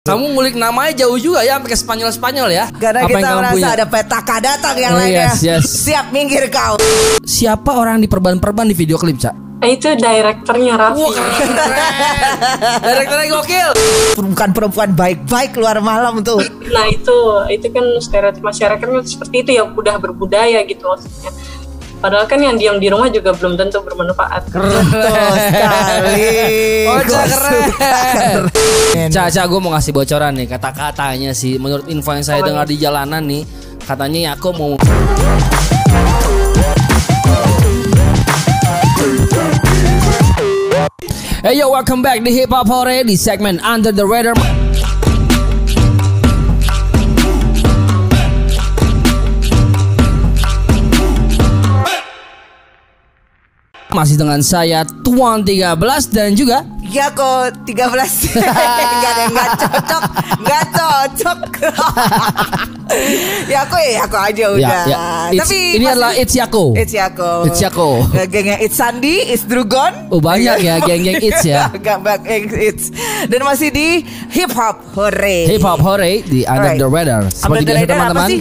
Kamu 0.00 0.32
ngulik 0.32 0.56
namanya 0.56 1.04
jauh 1.04 1.20
juga 1.20 1.44
ya 1.44 1.60
sampai 1.60 1.68
ke 1.68 1.76
Spanyol-Spanyol 1.76 2.48
ya. 2.48 2.64
Karena 2.72 3.04
Apa 3.04 3.12
kita 3.12 3.28
merasa 3.36 3.52
punya? 3.52 3.68
ada 3.68 3.84
petaka 3.84 4.36
datang 4.40 4.76
yang 4.80 4.92
Oh, 4.92 4.98
lainnya. 4.98 5.28
yes, 5.28 5.44
yes. 5.44 5.64
Siap 5.84 6.08
minggir 6.08 6.48
kau. 6.48 6.80
Siapa 7.20 7.68
orang 7.68 8.00
di 8.00 8.08
perban-perban 8.08 8.64
di 8.64 8.72
video 8.72 8.96
klip, 8.96 9.20
Cak? 9.20 9.36
Itu 9.60 9.92
direkturnya 9.92 10.80
Raffi. 10.80 11.04
Wah, 11.04 11.12
keren. 11.12 11.48
Direkturnya 12.88 13.26
gokil. 13.28 13.68
Bukan 14.24 14.48
perempuan 14.56 14.96
baik-baik 14.96 15.52
keluar 15.52 15.76
malam 15.84 16.24
tuh. 16.24 16.40
Nah 16.64 16.88
itu 16.88 17.16
itu 17.52 17.68
kan 17.68 17.84
stereotip 18.00 18.40
masyarakatnya 18.40 19.04
seperti 19.04 19.44
itu 19.44 19.50
yang 19.52 19.76
udah 19.76 20.00
berbudaya 20.00 20.64
gitu 20.64 20.80
maksudnya. 20.80 21.28
Padahal 22.00 22.24
kan 22.24 22.40
yang 22.40 22.56
diam 22.56 22.80
di 22.80 22.88
rumah 22.88 23.12
juga 23.12 23.36
belum 23.36 23.60
tentu 23.60 23.84
bermanfaat. 23.84 24.48
Betul 24.48 25.36
sekali. 25.36 26.28
Oh, 26.90 26.98
keren. 27.06 28.50
Cak, 29.12 29.46
gue 29.46 29.60
mau 29.62 29.70
ngasih 29.76 29.92
bocoran 29.94 30.32
nih 30.34 30.48
kata-katanya 30.48 31.30
sih. 31.36 31.60
Menurut 31.60 31.86
info 31.86 32.16
yang 32.16 32.24
saya 32.24 32.40
dengar 32.42 32.66
di 32.66 32.80
jalanan 32.80 33.22
nih, 33.28 33.44
katanya 33.84 34.34
aku 34.34 34.48
mau 34.56 34.72
Hey 41.40 41.56
yo, 41.56 41.70
welcome 41.70 42.02
back 42.02 42.24
di 42.24 42.32
Hip 42.36 42.50
Hop 42.50 42.66
Hore 42.66 43.04
di 43.06 43.14
segmen 43.14 43.60
Under 43.62 43.94
the 43.94 44.04
Radar. 44.08 44.34
Masih 53.90 54.14
dengan 54.14 54.38
saya 54.38 54.86
Tuan 55.02 55.42
13 55.42 55.74
dan 56.08 56.30
juga 56.32 56.62
Ya 56.86 57.10
kok 57.10 57.66
13 57.66 57.74
Gak 57.74 58.46
ada 59.04 59.20
yang 59.20 59.32
gak 59.32 59.50
cocok 59.56 60.02
Gak 60.40 60.64
cocok 60.70 61.38
Ya 63.46 63.62
aku 63.62 63.76
ya 63.78 64.02
aku 64.02 64.16
aja 64.18 64.44
udah 64.50 64.82
ya, 64.84 64.98
It's- 65.30 65.38
Tapi 65.40 65.58
ini 65.74 65.78
masih- 65.80 65.92
adalah 65.92 66.12
It's 66.12 66.34
Yako. 66.34 66.64
It's 66.74 66.90
Yako 66.90 67.32
It's 67.46 67.60
Yako. 67.60 67.88
Ya, 68.10 68.24
Gengnya 68.26 68.56
It's 68.58 68.74
Sandi 68.74 69.22
It's 69.24 69.42
Drugon 69.44 70.10
Oh, 70.10 70.18
banyak 70.18 70.58
ya 70.58 70.78
geng-geng 70.80 71.18
It's 71.20 71.42
ya. 71.42 71.70
Gak 71.86 72.02
It's 72.52 72.90
Dan 73.26 73.42
masih 73.42 73.70
di 73.70 74.02
Hip 74.30 74.50
Hop 74.50 74.82
Hore 74.92 75.46
Hip 75.46 75.62
Hop 75.62 75.78
Hore 75.78 76.22
di 76.24 76.42
Under 76.42 76.74
Alright. 76.74 76.78
the 76.78 76.88
Radar. 76.88 77.22
Under 77.22 77.30
Seperti 77.32 77.62
the 77.62 77.66
biasa 77.68 77.78
Radar 77.80 77.90
apa 77.90 78.02
teman-teman, 78.04 78.30
sih? 78.30 78.40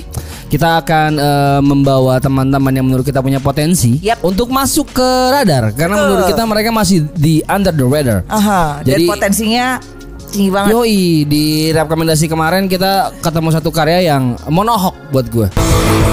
Kita 0.49 0.81
akan 0.81 1.11
eh, 1.15 1.61
membawa 1.61 2.17
teman-teman 2.17 2.73
yang 2.73 2.85
menurut 2.89 3.05
kita 3.05 3.21
punya 3.21 3.37
potensi 3.37 4.01
Yap. 4.01 4.25
untuk 4.25 4.49
masuk 4.49 4.89
ke 4.97 5.09
radar 5.29 5.69
karena 5.77 5.95
Betul. 5.95 6.05
menurut 6.09 6.25
kita 6.33 6.43
mereka 6.49 6.69
masih 6.73 6.97
di 7.13 7.45
Under 7.45 7.71
the 7.71 7.85
Radar. 7.85 8.19
Aha, 8.25 8.81
Dan 8.81 8.97
Jadi 8.97 9.03
potensinya 9.05 9.77
tinggi 10.29 10.49
banget 10.53 10.73
Yoi 10.73 11.25
di 11.25 11.45
rekomendasi 11.73 12.25
kemarin 12.29 12.65
kita 12.65 13.13
ketemu 13.21 13.49
satu 13.53 13.69
karya 13.69 14.13
yang 14.13 14.33
monohok 14.49 14.97
buat 15.13 15.25
gue. 15.29 15.47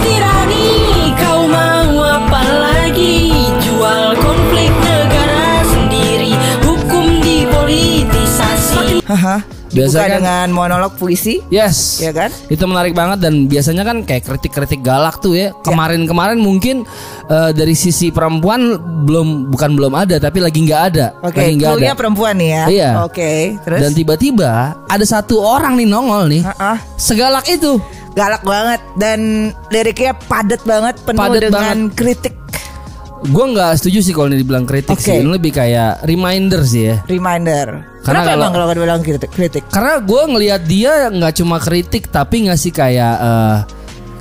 Tirani 0.04 0.68
kau 1.16 1.48
mau 1.48 2.04
apa 2.04 2.40
lagi 2.44 3.35
Haha. 9.06 9.36
Biasa 9.66 9.98
kan- 9.98 10.10
dengan 10.18 10.48
monolog 10.50 10.94
puisi 10.94 11.42
Yes, 11.46 11.98
Ya 11.98 12.14
kan? 12.14 12.30
Itu 12.46 12.66
menarik 12.66 12.94
banget 12.94 13.18
dan 13.18 13.46
biasanya 13.46 13.82
kan 13.82 14.02
kayak 14.02 14.22
kritik-kritik 14.24 14.80
galak 14.80 15.18
tuh 15.18 15.34
ya. 15.34 15.50
Kemarin-kemarin 15.62 16.38
mungkin 16.38 16.82
eh, 17.26 17.50
dari 17.50 17.74
sisi 17.74 18.10
perempuan 18.10 18.78
belum 19.06 19.50
bukan 19.50 19.70
belum 19.74 19.92
ada 19.94 20.16
tapi 20.18 20.38
lagi 20.38 20.62
nggak 20.62 20.82
ada. 20.94 21.06
Oke, 21.20 21.38
lagi 21.38 21.58
nggak 21.58 21.74
ada. 21.82 21.98
perempuan 21.98 22.34
nih 22.34 22.50
ya. 22.50 22.64
Iya. 22.66 22.90
Oke, 23.02 23.58
terus 23.62 23.80
Dan 23.82 23.90
tiba-tiba 23.92 24.50
ada 24.86 25.04
satu 25.04 25.38
orang 25.38 25.74
nih 25.74 25.86
nongol 25.86 26.26
nih. 26.26 26.42
Ah, 26.42 26.74
ah. 26.74 26.76
Segalak 26.96 27.46
itu. 27.46 27.78
galak 28.16 28.40
banget 28.48 28.80
dan 28.96 29.52
liriknya 29.68 30.16
padat 30.16 30.64
banget 30.64 30.96
penuh 31.04 31.20
Padat 31.20 31.52
dengan 31.52 31.92
kritik 31.92 32.32
Gue 33.18 33.44
nggak 33.48 33.72
setuju 33.76 33.98
sih 34.00 34.12
kalau 34.12 34.28
ini 34.28 34.38
dibilang 34.38 34.64
kritik 34.64 34.92
Oke. 34.92 35.00
sih. 35.02 35.16
Ini 35.16 35.28
lebih 35.30 35.50
kayak 35.50 36.04
reminder 36.04 36.60
sih 36.62 36.82
ya. 36.86 36.96
reminder. 37.06 37.66
Karena 38.00 38.20
Kenapa 38.20 38.28
kalau- 38.28 38.38
emang 38.38 38.52
kalau 38.52 38.66
dibilang 38.70 39.00
kritik? 39.00 39.30
kritik? 39.30 39.62
Karena 39.66 39.98
gue 39.98 40.22
ngelihat 40.26 40.62
dia 40.62 40.92
nggak 41.08 41.34
cuma 41.34 41.56
kritik 41.56 42.06
tapi 42.06 42.46
ngasih 42.46 42.70
kayak 42.70 43.14
eh, 43.18 43.56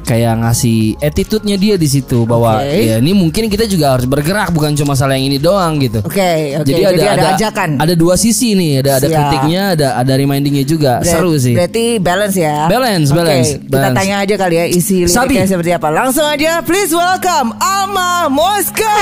kayak 0.05 0.37
ngasih 0.39 1.01
attitude-nya 1.01 1.57
dia 1.57 1.75
di 1.75 1.85
situ 1.85 2.23
bahwa 2.23 2.61
Oke. 2.61 2.93
ya 2.93 3.01
ini 3.01 3.11
mungkin 3.11 3.49
kita 3.49 3.65
juga 3.65 3.97
harus 3.97 4.05
bergerak 4.05 4.53
bukan 4.53 4.71
cuma 4.73 4.93
masalah 4.93 5.17
yang 5.17 5.27
ini 5.27 5.41
doang 5.41 5.81
gitu. 5.81 5.99
Oke, 5.99 6.55
oke. 6.55 6.69
Jadi, 6.69 6.81
ada, 6.85 7.05
ada 7.17 7.27
ajakan. 7.33 7.69
Ada 7.81 7.93
dua 7.93 8.13
sisi 8.15 8.53
nih, 8.53 8.79
ada 8.79 8.91
ada 8.97 9.07
Siap. 9.09 9.17
kritiknya, 9.17 9.63
ada 9.73 9.87
ada 9.97 10.13
remindingnya 10.13 10.63
juga. 10.63 11.01
Ber- 11.01 11.09
Seru 11.09 11.33
sih. 11.35 11.57
Berarti 11.57 11.97
balance 11.97 12.37
ya. 12.37 12.69
Balance, 12.69 13.09
balance, 13.09 13.49
Kita 13.57 13.65
balance. 13.67 13.95
tanya 13.97 14.15
aja 14.21 14.35
kali 14.37 14.55
ya 14.55 14.65
isi 14.69 14.95
liriknya 15.03 15.49
seperti 15.49 15.71
apa. 15.73 15.87
Langsung 15.89 16.23
aja, 16.23 16.61
please 16.61 16.93
welcome 16.93 17.49
Alma 17.57 18.29
Moska. 18.29 18.93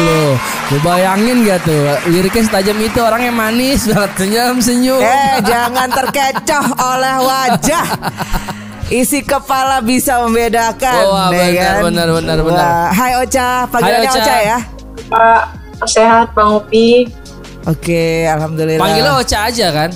Loh, 0.00 0.32
lu 0.70 0.78
bayangin 0.80 1.44
gak 1.44 1.60
tuh 1.62 1.76
liriknya 2.08 2.42
setajam 2.42 2.78
itu 2.78 2.98
orangnya 2.98 3.30
manis 3.30 3.84
banget 3.84 4.10
senyum 4.20 4.56
senyum. 4.58 5.00
eh, 5.02 5.36
jangan 5.44 5.88
terkecoh 5.88 6.66
oleh 6.74 7.16
wajah. 7.20 7.86
Isi 8.90 9.22
kepala 9.22 9.78
bisa 9.78 10.18
membedakan. 10.26 11.02
Wah, 11.06 11.30
ya 11.30 11.46
benar, 11.46 11.54
kan? 11.54 11.82
benar, 11.86 12.08
benar, 12.10 12.38
benar. 12.42 12.66
Wah, 12.66 12.88
Hai 12.90 13.12
Ocha, 13.22 13.48
panggilannya 13.70 14.10
Hai, 14.10 14.18
Ocha. 14.18 14.22
Ocha 14.26 14.36
ya. 14.42 14.58
Pak 15.06 15.42
sehat 15.86 16.26
Bang 16.34 16.58
Upi. 16.58 17.06
Oke, 17.70 18.26
alhamdulillah. 18.26 18.82
Panggilnya 18.82 19.14
Ocha 19.14 19.38
aja 19.46 19.66
kan? 19.70 19.90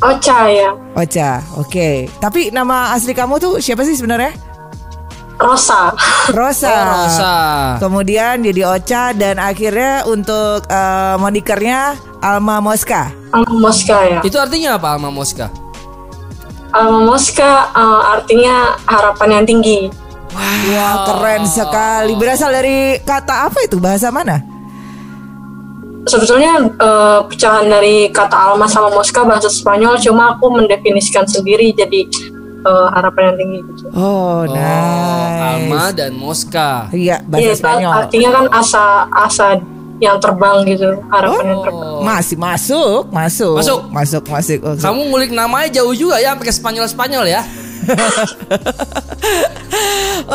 Ocha 0.00 0.48
ya. 0.48 0.72
Ocha, 0.96 1.44
oke. 1.60 2.08
Tapi 2.16 2.48
nama 2.48 2.96
asli 2.96 3.12
kamu 3.12 3.36
tuh 3.36 3.54
siapa 3.60 3.84
sih 3.84 3.92
sebenarnya? 3.92 4.32
Rosa. 5.40 5.92
Rosa. 6.32 6.68
Oh, 6.72 6.84
Rosa. 7.04 7.34
Kemudian 7.80 8.40
jadi 8.40 8.64
Ocha 8.64 9.12
dan 9.12 9.36
akhirnya 9.36 10.08
untuk 10.08 10.64
eh, 10.64 11.14
monikernya 11.20 11.96
Alma 12.24 12.64
Moska. 12.64 13.12
Alma 13.36 13.68
Moska 13.68 13.98
ya. 14.04 14.20
Itu 14.24 14.36
artinya 14.40 14.80
apa 14.80 14.96
Alma 14.96 15.12
Moska? 15.12 15.48
Alma 16.70 17.00
Moska 17.04 17.52
eh, 17.70 18.00
artinya 18.14 18.54
harapan 18.84 19.28
yang 19.36 19.44
tinggi. 19.46 19.78
Wah, 20.30 20.94
keren 21.06 21.42
sekali. 21.42 22.14
Berasal 22.14 22.50
dari 22.50 22.94
kata 23.00 23.50
apa 23.50 23.58
itu? 23.62 23.76
Bahasa 23.76 24.08
mana? 24.08 24.38
Sebetulnya 26.00 26.64
eh, 26.64 27.18
pecahan 27.28 27.66
dari 27.66 28.08
kata 28.08 28.32
Alma 28.32 28.64
sama 28.64 28.88
Moska 28.90 29.20
bahasa 29.22 29.46
Spanyol, 29.46 30.00
cuma 30.00 30.34
aku 30.34 30.48
mendefinisikan 30.48 31.28
sendiri 31.28 31.70
jadi 31.70 32.08
eh, 32.64 32.88
harapan 32.96 33.34
yang 33.34 33.36
tinggi 33.36 33.58
gitu. 33.68 33.82
Oh, 33.92 34.00
Oh, 34.00 34.38
nice. 34.48 35.60
Alma 35.60 35.84
dan 35.92 36.12
Moska. 36.14 36.88
Iya, 36.90 37.20
bahasa 37.26 37.52
itu 37.52 37.60
Spanyol. 37.60 37.92
artinya 37.92 38.30
kan 38.32 38.44
asa 38.50 38.84
asa 39.12 39.46
yang 40.00 40.16
terbang 40.16 40.64
gitu, 40.64 40.96
harapan 41.12 41.44
yang 41.52 41.60
terbang. 41.60 41.92
Masih 42.00 42.36
masuk, 42.40 43.12
masuk. 43.12 43.54
Masuk. 43.60 43.80
Masuk, 43.92 44.22
masuk. 44.26 44.58
Oke. 44.64 44.80
Kamu 44.80 45.00
ngulik 45.12 45.30
namanya 45.30 45.68
jauh 45.68 45.92
juga 45.92 46.16
ya 46.16 46.32
sampai 46.32 46.46
ke 46.48 46.54
Spanyol-Spanyol 46.56 47.24
ya. 47.28 47.42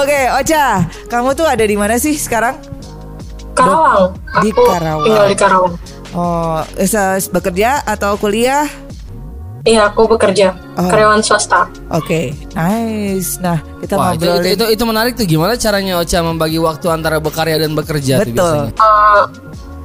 Oke, 0.02 0.20
Ocha, 0.38 0.86
kamu 1.10 1.34
tuh 1.34 1.46
ada 1.50 1.66
di 1.66 1.74
mana 1.74 1.98
sih 1.98 2.14
sekarang? 2.14 2.62
Karawang. 3.58 4.14
Di 4.44 4.50
Aku 4.54 4.64
Karawang. 4.70 5.06
tinggal 5.08 5.26
di 5.26 5.38
Karawang. 5.38 5.74
Oh, 6.16 6.62
eh, 6.78 7.20
bekerja 7.34 7.84
atau 7.84 8.16
kuliah? 8.16 8.70
Iya, 9.66 9.90
aku 9.90 10.06
bekerja 10.06 10.54
Oh. 10.78 10.86
karyawan 10.86 11.26
swasta. 11.26 11.66
Oke, 11.90 12.38
nice. 12.54 13.42
Nah, 13.42 13.58
kita 13.82 13.98
Wah, 13.98 14.14
itu, 14.14 14.22
ngobrol 14.30 14.46
itu, 14.46 14.50
itu, 14.54 14.66
itu 14.78 14.84
menarik 14.86 15.14
tuh 15.18 15.26
gimana 15.26 15.58
caranya 15.58 15.98
Ocha 15.98 16.22
membagi 16.22 16.62
waktu 16.62 16.86
antara 16.94 17.18
bekarya 17.18 17.58
dan 17.58 17.74
bekerja 17.74 18.22
tuh 18.22 18.30
Betul. 18.30 18.56
biasanya. 18.70 18.72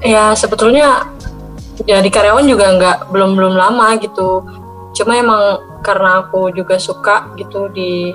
Eh, 0.05 0.11
ya 0.13 0.25
sebetulnya 0.37 1.09
jadi 1.89 2.09
karyawan 2.13 2.45
juga 2.45 2.77
nggak 2.77 2.97
belum 3.09 3.31
belum 3.41 3.55
lama 3.57 3.97
gitu. 4.05 4.45
Cuma 4.93 5.17
emang 5.17 5.65
karena 5.81 6.29
aku 6.29 6.53
juga 6.53 6.77
suka 6.77 7.33
gitu 7.41 7.73
di 7.73 8.13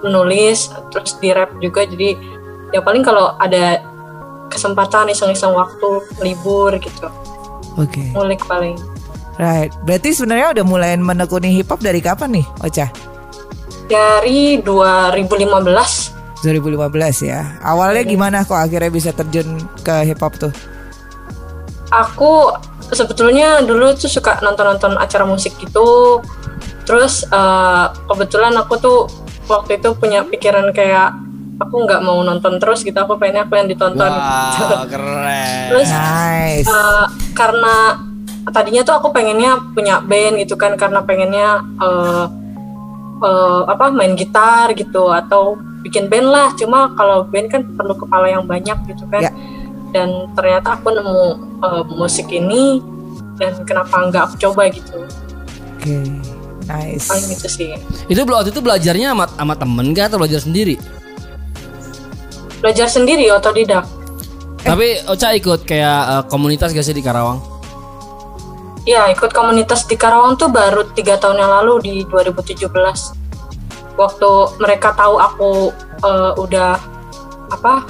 menulis 0.00 0.68
terus 0.88 1.16
di 1.16 1.32
rap 1.32 1.52
juga 1.60 1.84
jadi 1.84 2.16
ya 2.72 2.80
paling 2.80 3.00
kalau 3.00 3.36
ada 3.36 3.80
kesempatan 4.48 5.08
iseng-iseng 5.08 5.52
waktu 5.52 5.88
libur 6.20 6.76
gitu 6.76 7.08
Oke. 7.80 8.12
ngulik 8.12 8.44
paling 8.44 8.76
Right. 9.34 9.74
Berarti 9.82 10.14
sebenarnya 10.14 10.54
udah 10.60 10.64
mulai 10.66 10.94
menekuni 10.94 11.50
hip 11.54 11.70
hop 11.70 11.82
dari 11.82 11.98
kapan 11.98 12.38
nih, 12.40 12.46
Ocha? 12.62 12.86
dari 13.84 14.64
2015 14.64 16.40
2015 16.40 17.20
ya. 17.20 17.56
Awalnya 17.60 18.04
gimana 18.04 18.46
kok 18.48 18.56
akhirnya 18.56 18.88
bisa 18.88 19.12
terjun 19.12 19.60
ke 19.84 20.08
hip 20.08 20.20
hop 20.24 20.36
tuh? 20.40 20.52
aku 21.94 22.50
sebetulnya 22.90 23.62
dulu 23.62 23.94
tuh 23.94 24.10
suka 24.10 24.42
nonton-nonton 24.42 24.98
acara 24.98 25.22
musik 25.22 25.54
gitu 25.62 26.18
terus 26.84 27.22
eh, 27.24 27.86
kebetulan 28.10 28.52
aku 28.58 28.74
tuh 28.76 28.98
waktu 29.46 29.78
itu 29.80 29.94
punya 29.96 30.26
pikiran 30.26 30.74
kayak 30.74 31.14
aku 31.62 31.86
nggak 31.86 32.02
mau 32.02 32.20
nonton 32.26 32.58
terus 32.58 32.82
gitu 32.82 32.96
aku 32.98 33.14
pengen 33.14 33.46
aku 33.46 33.54
yang 33.54 33.70
ditonton. 33.70 34.10
Wow, 34.10 34.84
keren. 34.92 35.70
terus 35.70 35.86
Nice. 35.86 36.66
eh, 36.66 37.06
karena 37.32 37.76
tadinya 38.50 38.84
tuh 38.84 39.00
aku 39.00 39.08
pengennya 39.08 39.56
punya 39.72 40.04
band 40.04 40.36
gitu 40.42 40.54
kan 40.54 40.76
karena 40.76 41.00
pengennya 41.00 41.64
eh, 41.80 42.24
eh, 43.24 43.62
apa 43.64 43.88
main 43.88 44.12
gitar 44.12 44.72
gitu 44.76 45.08
atau 45.08 45.56
bikin 45.80 46.08
band 46.08 46.28
lah 46.28 46.48
cuma 46.56 46.92
kalau 46.96 47.24
band 47.28 47.48
kan 47.48 47.62
perlu 47.76 47.96
kepala 47.96 48.28
yang 48.28 48.44
banyak 48.44 48.76
gitu 48.88 49.04
kan 49.08 49.22
Ya. 49.24 49.32
dan 49.92 50.28
ternyata 50.34 50.76
aku 50.76 50.92
nemu 50.92 51.18
eh, 51.62 51.82
musik 51.96 52.28
ini 52.28 52.80
dan 53.40 53.56
kenapa 53.64 54.08
nggak 54.08 54.22
aku 54.32 54.34
coba 54.50 54.68
gitu 54.68 55.04
Oke. 55.80 55.94
Nice. 56.64 57.12
paling 57.12 57.28
gitu 57.28 57.44
sih 57.44 57.76
Itu 58.08 58.24
waktu 58.24 58.48
itu 58.48 58.64
belajarnya 58.64 59.12
sama, 59.12 59.28
sama 59.28 59.52
temen 59.52 59.92
gak 59.92 60.08
atau 60.08 60.16
belajar 60.16 60.40
sendiri? 60.40 60.80
belajar 62.64 62.88
sendiri 62.88 63.28
otodidak 63.28 63.84
Tapi 64.64 65.04
Ocha 65.04 65.36
ikut 65.36 65.68
kayak 65.68 66.00
eh, 66.08 66.22
komunitas 66.32 66.72
gak 66.72 66.80
sih 66.80 66.96
di 66.96 67.04
Karawang? 67.04 67.53
Ya 68.84 69.08
ikut 69.08 69.32
komunitas 69.32 69.88
di 69.88 69.96
Karawang 69.96 70.36
tuh 70.36 70.52
baru 70.52 70.84
tiga 70.92 71.16
tahun 71.16 71.40
yang 71.40 71.52
lalu 71.60 71.74
di 71.80 71.94
2017 72.04 72.68
waktu 73.96 74.30
mereka 74.60 74.92
tahu 74.92 75.16
aku 75.16 75.52
eh, 76.04 76.32
udah 76.36 76.76
apa 77.48 77.88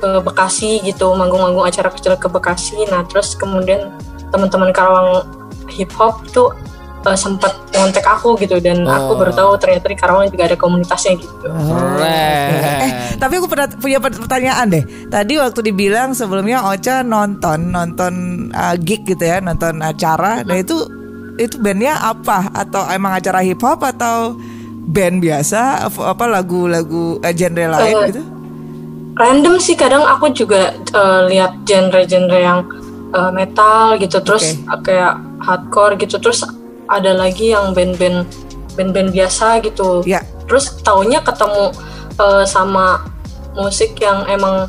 ke 0.00 0.10
Bekasi 0.24 0.80
gitu 0.80 1.12
manggung-manggung 1.12 1.68
acara 1.68 1.92
kecil 1.92 2.16
ke 2.16 2.24
Bekasi. 2.32 2.88
Nah 2.88 3.04
terus 3.04 3.36
kemudian 3.36 3.92
teman-teman 4.32 4.72
Karawang 4.72 5.28
hip 5.68 5.92
hop 6.00 6.24
tuh 6.32 6.56
eh, 7.02 7.14
sempat 7.14 7.52
ngontek 7.70 8.02
aku 8.02 8.36
gitu 8.36 8.58
dan 8.58 8.84
aku 8.84 9.16
baru 9.16 9.32
tahu 9.32 9.50
ternyata 9.56 9.86
di 9.86 9.96
Karawang 9.96 10.28
juga 10.28 10.44
ada 10.44 10.56
komunitasnya 10.56 11.16
gitu 11.16 11.34
Keren. 11.40 12.52
Eh, 12.80 12.92
tapi 13.16 13.36
aku 13.36 13.46
pernah 13.46 13.68
punya 13.70 13.98
pertanyaan 13.98 14.66
deh. 14.68 14.84
Tadi 15.06 15.36
waktu 15.36 15.60
dibilang 15.62 16.12
sebelumnya 16.12 16.64
Ocha 16.64 17.00
nonton 17.00 17.68
nonton 17.68 18.12
uh, 18.50 18.76
gig 18.76 19.04
gitu 19.04 19.20
ya, 19.20 19.38
nonton 19.38 19.80
acara. 19.80 20.40
Nah 20.42 20.56
itu 20.56 20.76
itu 21.36 21.56
bandnya 21.56 21.96
apa? 21.96 22.48
Atau 22.50 22.84
emang 22.86 23.12
acara 23.14 23.40
hip 23.40 23.60
hop 23.60 23.80
atau 23.80 24.36
band 24.86 25.20
biasa? 25.20 25.88
Apa- 25.88 26.12
Apa 26.12 26.24
lagu-lagu 26.26 27.20
eh, 27.20 27.32
genre 27.32 27.64
lain 27.70 27.94
Eh, 27.94 28.06
gitu? 28.08 28.22
random 29.12 29.60
sih 29.60 29.76
kadang 29.76 30.00
aku 30.02 30.32
juga 30.32 30.72
eh, 30.72 31.20
lihat 31.28 31.64
genre-genre 31.64 32.40
yang 32.40 32.64
eh, 33.12 33.30
metal 33.30 33.96
gitu 33.96 34.16
terus 34.20 34.56
eh, 34.56 34.80
kayak 34.80 35.12
hardcore 35.40 35.96
gitu 35.96 36.16
terus 36.16 36.40
ada 36.90 37.14
lagi 37.14 37.54
yang 37.54 37.70
band-band 37.70 38.26
band-band 38.74 39.10
biasa 39.10 39.62
gitu 39.62 40.02
Ya. 40.02 40.20
terus 40.44 40.74
taunya 40.82 41.22
ketemu 41.22 41.70
eh, 42.16 42.44
sama 42.44 43.06
musik 43.54 43.94
yang 43.96 44.26
emang 44.26 44.66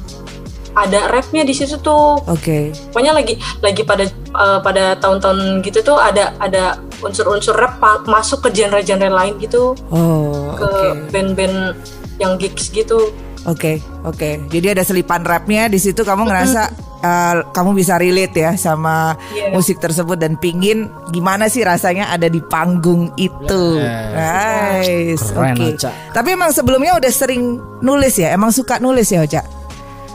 ada 0.71 1.11
rapnya 1.11 1.43
di 1.43 1.51
situ 1.51 1.75
tuh 1.77 2.15
Oke. 2.25 2.71
pokoknya 2.89 3.11
lagi 3.11 3.35
lagi 3.59 3.83
pada 3.83 4.05
eh, 4.07 4.59
pada 4.61 4.95
tahun-tahun 4.97 5.59
gitu 5.61 5.83
tuh 5.83 5.97
ada 5.97 6.31
ada 6.37 6.79
unsur-unsur 7.01 7.57
rap 7.57 7.81
masuk 8.05 8.45
ke 8.45 8.53
genre-genre 8.55 9.09
lain 9.09 9.35
gitu 9.37 9.73
Oh, 9.89 10.53
ke 10.55 10.63
oke. 10.63 11.11
band-band 11.11 11.75
yang 12.17 12.37
gigs 12.37 12.69
gitu 12.69 13.09
Oke, 13.43 13.77
oke. 14.01 14.45
Jadi 14.47 14.67
ada 14.69 14.83
selipan 14.83 15.21
rapnya 15.21 15.65
di 15.65 15.77
situ 15.77 16.01
kamu 16.01 16.29
ngerasa 16.29 16.61
uh, 17.01 17.35
kamu 17.55 17.73
bisa 17.73 17.97
relate 17.97 18.37
ya 18.37 18.53
sama 18.53 19.17
Iya. 19.33 19.49
musik 19.51 19.77
tersebut 19.77 20.13
dan 20.15 20.37
pingin 20.37 20.85
gimana 21.09 21.49
sih 21.49 21.65
rasanya 21.65 22.09
ada 22.09 22.25
di 22.25 22.37
panggung 22.39 23.09
itu. 23.15 23.81
Nice. 23.81 25.25
Keren, 25.31 25.57
Oke. 25.57 25.65
Ocha. 25.73 25.89
Tapi 26.11 26.29
emang 26.31 26.51
sebelumnya 26.51 26.95
udah 26.95 27.09
sering 27.09 27.41
nulis 27.81 28.13
ya? 28.15 28.29
Emang 28.29 28.49
suka 28.49 28.77
nulis 28.77 29.09
ya, 29.09 29.21
Ocha? 29.21 29.41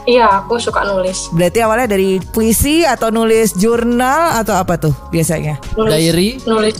iya 0.06 0.38
aku 0.38 0.55
suka 0.55 0.87
nulis 0.87 1.34
Berarti 1.34 1.58
awalnya 1.58 1.90
dari 1.90 2.23
puisi 2.23 2.87
atau 2.87 3.11
nulis 3.11 3.58
jurnal 3.58 4.38
atau 4.38 4.55
apa 4.55 4.78
tuh 4.78 4.94
biasanya? 5.11 5.58
nulis 5.75 5.90
Diary? 5.90 6.31
nulis 6.46 6.76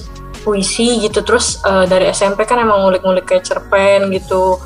puisi 0.47 1.03
gitu 1.03 1.27
terus 1.27 1.59
eh, 1.59 1.91
dari 1.91 2.07
SMP 2.07 2.47
kan 2.47 2.63
emang 2.63 2.87
ngulik-ngulik 2.87 3.27
kayak 3.27 3.43
cerpen 3.43 4.15
gitu 4.15 4.63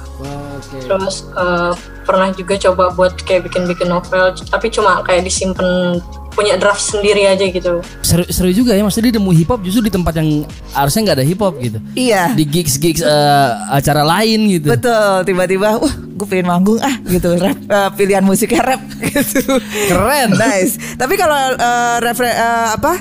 terus 0.81 1.25
eh, 1.31 1.73
pernah 2.03 2.29
juga 2.31 2.59
coba 2.61 2.91
buat 2.91 3.15
kayak 3.19 3.47
bikin-bikin 3.47 3.87
novel 3.87 4.31
tapi 4.47 4.67
cuma 4.69 5.01
kayak 5.01 5.23
disimpan 5.23 5.99
punya 6.31 6.55
draft 6.55 6.81
sendiri 6.81 7.27
aja 7.27 7.43
gitu 7.43 7.83
Seru, 8.01 8.23
seru 8.27 8.51
juga 8.51 8.71
ya 8.71 8.83
maksudnya 8.83 9.11
dia 9.11 9.19
nemu 9.19 9.31
hip 9.35 9.51
hop 9.51 9.61
justru 9.61 9.83
di 9.83 9.93
tempat 9.93 10.15
yang 10.15 10.47
harusnya 10.73 11.01
nggak 11.05 11.17
ada 11.19 11.27
hip 11.27 11.39
hop 11.39 11.55
gitu. 11.59 11.79
Iya. 11.93 12.35
Di 12.35 12.43
gigs 12.43 12.79
gigs 12.79 13.03
eh, 13.03 13.51
acara 13.69 14.03
lain 14.03 14.47
gitu. 14.49 14.71
Betul, 14.71 15.27
tiba-tiba 15.27 15.79
wah 15.79 15.91
gue 15.91 16.27
pengen 16.27 16.47
manggung 16.47 16.79
ah 16.79 16.95
gitu 17.03 17.35
rap 17.35 17.59
eh, 17.59 17.91
pilihan 17.95 18.23
musiknya 18.23 18.63
rap 18.65 18.83
gitu. 19.11 19.59
Keren. 19.87 20.35
nice. 20.35 20.79
Tapi 20.95 21.15
kalau 21.15 21.35
eh, 21.55 21.97
refre- 22.01 22.35
eh, 22.35 22.69
apa 22.75 22.99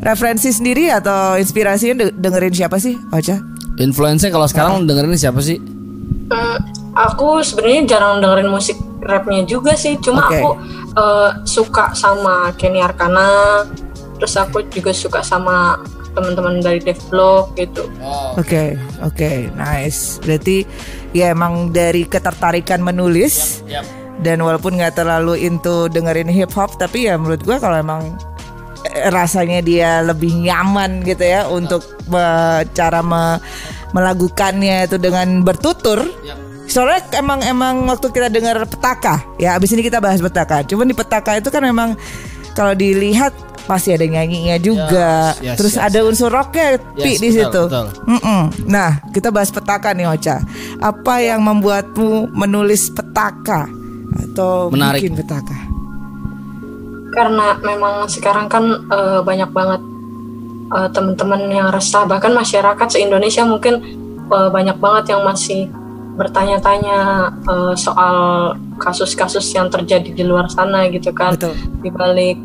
referensi 0.00 0.48
sendiri 0.48 0.88
atau 0.88 1.36
inspirasinya 1.36 2.08
de- 2.08 2.14
dengerin 2.16 2.52
siapa 2.52 2.80
sih, 2.80 2.96
Ocha? 3.12 3.36
Influencer 3.76 4.28
kalau 4.28 4.48
sekarang 4.48 4.84
dengerin 4.84 5.16
siapa 5.16 5.40
sih? 5.40 5.60
Hmm, 6.28 6.58
aku 7.08 7.40
sebenarnya 7.40 7.96
jarang 7.96 8.20
dengerin 8.20 8.50
musik 8.52 8.76
rapnya 9.00 9.48
juga 9.48 9.72
sih 9.72 9.96
cuma 9.96 10.28
Oke. 10.28 10.36
aku 10.36 10.48
eh, 10.96 11.30
suka 11.48 11.96
sama 11.96 12.52
Kenny 12.60 12.84
Arcana 12.84 13.64
terus 14.20 14.36
aku 14.36 14.60
juga 14.68 14.92
suka 14.92 15.24
sama 15.24 15.80
teman-teman 16.10 16.60
dari 16.60 16.82
Devlog 16.82 17.54
gitu 17.54 17.86
Oke, 18.36 18.74
oke, 19.00 19.50
nice. 19.54 20.18
Berarti 20.22 20.66
ya 21.14 21.30
emang 21.30 21.70
dari 21.70 22.02
ketertarikan 22.06 22.82
menulis 22.82 23.62
dan 24.20 24.42
walaupun 24.42 24.76
nggak 24.76 24.98
terlalu 24.98 25.38
into 25.46 25.86
dengerin 25.88 26.28
hip 26.28 26.50
hop, 26.52 26.74
tapi 26.76 27.06
ya 27.08 27.14
menurut 27.16 27.40
gua 27.46 27.62
kalau 27.62 27.78
emang 27.78 28.18
eh, 28.90 29.08
rasanya 29.08 29.62
dia 29.62 30.02
lebih 30.02 30.34
nyaman 30.34 31.06
gitu 31.06 31.22
ya 31.24 31.46
untuk 31.46 31.80
cara 32.74 33.00
me- 33.06 33.38
melakukannya 33.94 34.90
itu 34.90 34.98
dengan 34.98 35.46
bertutur. 35.46 36.04
Soalnya 36.70 37.02
emang 37.18 37.42
emang 37.42 37.74
waktu 37.90 38.06
kita 38.08 38.30
dengar 38.30 38.62
petaka, 38.62 39.18
ya 39.36 39.58
abis 39.58 39.74
ini 39.74 39.82
kita 39.82 39.98
bahas 39.98 40.22
petaka. 40.22 40.62
Cuman 40.62 40.86
di 40.86 40.94
petaka 40.94 41.34
itu 41.34 41.50
kan 41.50 41.66
memang 41.66 41.98
kalau 42.54 42.72
dilihat 42.72 43.34
pasti 43.66 43.90
ada 43.90 44.06
nyanyinya 44.06 44.54
juga. 44.56 45.34
Yes, 45.38 45.54
yes, 45.54 45.56
Terus 45.58 45.74
yes, 45.74 45.82
ada 45.82 45.98
unsur 46.02 46.30
rocknya 46.30 46.78
Yes, 46.94 47.18
di 47.18 47.28
betul, 47.30 47.34
situ. 47.34 47.62
betul. 47.66 47.86
Nah, 48.66 49.02
kita 49.10 49.34
bahas 49.34 49.50
petaka 49.50 49.90
nih 49.90 50.06
Ocha. 50.06 50.38
Apa 50.78 51.18
yang 51.18 51.42
membuatmu 51.42 52.30
menulis 52.30 52.90
petaka 52.90 53.66
atau 54.30 54.70
Menarik. 54.70 55.02
bikin 55.02 55.18
petaka? 55.18 55.58
karena 57.10 57.58
memang 57.58 58.06
sekarang 58.06 58.46
kan 58.46 58.62
eh, 58.86 59.20
banyak 59.20 59.50
banget 59.50 59.82
eh, 60.70 60.88
teman-teman 60.94 61.42
yang 61.50 61.68
resah 61.74 62.06
bahkan 62.06 62.30
masyarakat 62.30 62.86
se 62.86 63.02
Indonesia 63.02 63.42
mungkin 63.42 63.82
eh, 64.30 64.48
banyak 64.48 64.78
banget 64.78 65.10
yang 65.14 65.26
masih 65.26 65.66
bertanya-tanya 66.20 66.98
eh, 67.48 67.74
soal 67.80 68.16
kasus-kasus 68.76 69.48
yang 69.56 69.72
terjadi 69.72 70.12
di 70.12 70.20
luar 70.20 70.52
sana 70.52 70.84
gitu 70.92 71.16
kan. 71.16 71.40
Betul. 71.40 71.56
di 71.80 71.88
balik 71.88 72.36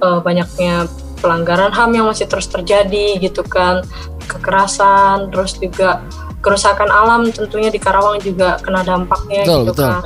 eh, 0.00 0.20
banyaknya 0.24 0.88
pelanggaran 1.20 1.74
HAM 1.76 1.92
yang 1.92 2.06
masih 2.08 2.24
terus 2.24 2.48
terjadi 2.48 3.20
gitu 3.20 3.44
kan. 3.44 3.84
Kekerasan 4.24 5.28
terus 5.28 5.60
juga 5.60 6.00
kerusakan 6.40 6.88
alam 6.88 7.28
tentunya 7.28 7.68
di 7.68 7.76
Karawang 7.76 8.22
juga 8.24 8.56
kena 8.64 8.80
dampaknya 8.80 9.44
Betul, 9.44 9.60
gitu 9.60 9.72
betul. 9.76 9.88
kan. 9.92 10.02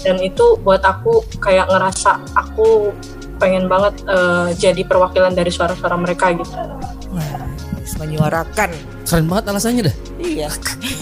Dan 0.00 0.16
itu 0.20 0.44
buat 0.64 0.80
aku 0.84 1.24
kayak 1.40 1.68
ngerasa 1.72 2.20
aku 2.36 2.92
pengen 3.40 3.72
banget 3.72 4.04
eh, 4.04 4.48
jadi 4.60 4.84
perwakilan 4.84 5.32
dari 5.32 5.48
suara-suara 5.48 5.96
mereka 5.96 6.36
gitu. 6.36 6.52
Wah, 7.16 7.49
menyuarakan. 8.00 8.72
Keren 9.04 9.26
banget 9.28 9.44
alasannya 9.52 9.82
dah. 9.92 9.96
Iya. 10.16 10.48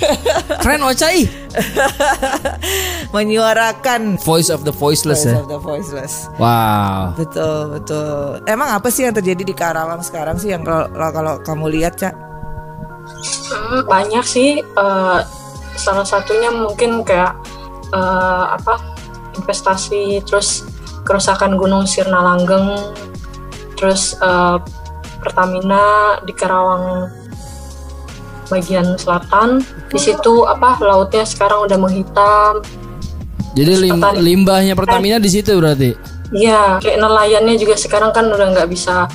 Keren 0.62 0.82
Ocai. 0.82 1.30
menyuarakan 3.16 4.20
Voice 4.20 4.50
of 4.50 4.66
the 4.66 4.74
voiceless 4.74 5.24
voice 5.24 5.32
ya. 5.32 5.40
of 5.40 5.46
the 5.46 5.60
voiceless. 5.62 6.14
Wow. 6.36 7.14
Betul, 7.14 7.78
betul. 7.78 8.42
Emang 8.44 8.74
apa 8.74 8.90
sih 8.90 9.06
yang 9.06 9.14
terjadi 9.14 9.42
di 9.46 9.54
Karawang 9.54 10.02
sekarang 10.02 10.36
sih 10.36 10.50
yang 10.50 10.66
kalau 10.66 10.90
kalau 11.14 11.34
kamu 11.40 11.78
lihat, 11.78 11.96
Cak? 11.96 12.14
Hmm, 13.48 13.80
banyak 13.88 14.24
sih 14.24 14.60
eh, 14.60 15.20
salah 15.78 16.06
satunya 16.06 16.52
mungkin 16.52 17.06
kayak 17.06 17.32
eh, 17.94 18.44
apa 18.52 18.76
investasi 19.38 20.20
terus 20.26 20.66
kerusakan 21.06 21.56
gunung 21.56 21.88
Sirna 21.88 22.20
Langgeng 22.20 22.92
terus 23.78 24.12
eh, 24.20 24.56
Pertamina 25.28 26.16
di 26.24 26.32
Karawang 26.32 27.12
bagian 28.48 28.96
selatan. 28.96 29.60
Di 29.92 30.00
situ 30.00 30.48
apa 30.48 30.80
lautnya 30.80 31.28
sekarang 31.28 31.68
udah 31.68 31.76
menghitam. 31.76 32.64
Jadi 33.52 33.72
lim- 33.88 34.16
limbahnya 34.24 34.72
Pertamina 34.72 35.20
di 35.20 35.28
situ 35.28 35.52
berarti. 35.60 35.92
Iya, 36.32 36.80
kayak 36.80 36.96
nelayannya 37.00 37.56
juga 37.56 37.76
sekarang 37.76 38.12
kan 38.12 38.28
udah 38.28 38.52
nggak 38.56 38.68
bisa 38.68 39.08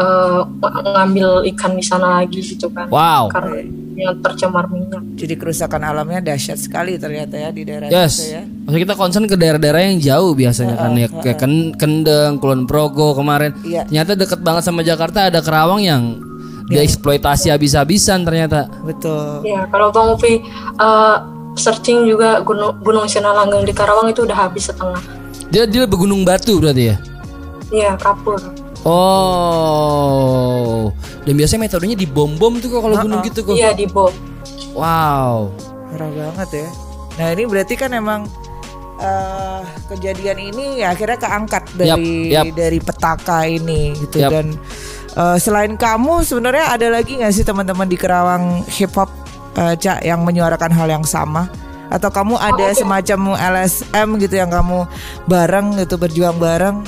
eh, 0.00 0.40
ng- 0.42 0.84
ngambil 0.90 1.28
ikan 1.46 1.72
di 1.72 1.82
sana 1.82 2.18
lagi 2.18 2.40
gitu 2.40 2.66
kan 2.68 2.88
Wow. 2.88 3.28
karena 3.28 3.60
yang 3.92 4.16
tercemar 4.18 4.64
minyak 4.66 5.04
Jadi 5.12 5.34
kerusakan 5.36 5.82
alamnya 5.82 6.24
dahsyat 6.24 6.56
sekali 6.56 6.96
ternyata 6.96 7.36
ya 7.36 7.48
di 7.48 7.62
daerah 7.62 7.86
Yes. 7.86 8.16
itu 8.18 8.32
ya. 8.32 8.42
Maksudnya 8.42 8.80
kita 8.82 8.94
concern 8.94 9.24
ke 9.24 9.36
daerah-daerah 9.36 9.82
yang 9.84 9.98
jauh 9.98 10.32
biasanya 10.32 10.74
kan 10.74 10.90
ya 10.94 11.08
kayak 11.10 11.36
Ken- 11.38 11.74
Kendeng, 11.74 12.40
Kulon 12.40 12.64
Progo 12.64 13.12
kemarin. 13.12 13.52
Iya. 13.60 13.84
Ternyata 13.84 14.16
deket 14.16 14.40
banget 14.40 14.62
sama 14.62 14.80
Jakarta 14.80 15.28
ada 15.28 15.38
Kerawang 15.38 15.82
yang 15.82 16.02
dieksploitasi 16.66 17.50
habis-habisan 17.50 18.22
ternyata. 18.22 18.70
Betul. 18.80 19.42
ya 19.44 19.66
kalau 19.66 19.90
bang 19.90 20.08
Upi 20.08 20.32
eh, 20.78 21.16
searching 21.52 22.06
juga 22.06 22.40
gunung 22.40 22.78
gunung 22.80 23.04
Sinalanggeng 23.04 23.62
di 23.62 23.74
Karawang 23.74 24.08
itu 24.08 24.22
udah 24.22 24.38
habis 24.40 24.64
setengah 24.64 25.02
Dia 25.50 25.66
dia 25.66 25.82
bergunung 25.82 26.22
batu 26.22 26.56
berarti 26.56 26.88
ya. 26.88 26.96
iya 27.68 27.92
kapur 27.94 28.38
Oh. 29.50 30.70
Dan 31.24 31.36
biasanya 31.36 31.68
metodenya 31.68 31.96
dibom-bom 32.00 32.58
tuh 32.58 32.68
kok 32.72 32.80
kalau 32.80 32.96
gunung 33.04 33.20
gitu 33.22 33.44
kok. 33.44 33.52
iya 33.52 33.76
di 33.76 33.84
bom 33.84 34.12
Wow. 34.72 35.50
Parah 35.90 36.08
banget 36.08 36.64
ya. 36.64 36.68
Nah 37.18 37.28
ini 37.34 37.42
berarti 37.44 37.74
kan 37.76 37.90
emang 37.92 38.24
eh, 39.02 39.60
kejadian 39.90 40.38
ini 40.38 40.80
ya 40.80 40.94
akhirnya 40.94 41.18
keangkat 41.18 41.64
dari 41.74 42.30
Yap, 42.30 42.44
yap. 42.46 42.54
dari 42.54 42.78
petaka 42.78 43.44
ini 43.44 43.92
gitu 43.98 44.22
Yap. 44.22 44.30
dan 44.30 44.46
eh, 45.18 45.36
selain 45.42 45.74
kamu 45.74 46.22
sebenarnya 46.22 46.70
ada 46.70 46.86
lagi 46.88 47.18
nggak 47.18 47.34
sih 47.34 47.42
teman-teman 47.42 47.90
di 47.90 47.98
Kerawang 47.98 48.62
hip 48.70 48.94
hop 48.94 49.10
eh, 49.58 49.74
Cak 49.74 50.06
yang 50.06 50.22
menyuarakan 50.22 50.70
hal 50.70 50.86
yang 50.88 51.04
sama? 51.04 51.50
Atau 51.90 52.14
kamu 52.14 52.38
ada 52.38 52.70
semacam 52.70 53.34
LSM 53.34 54.08
gitu 54.22 54.38
yang 54.38 54.46
kamu 54.54 54.86
bareng 55.26 55.74
gitu 55.82 55.98
berjuang 55.98 56.38
bareng? 56.38 56.86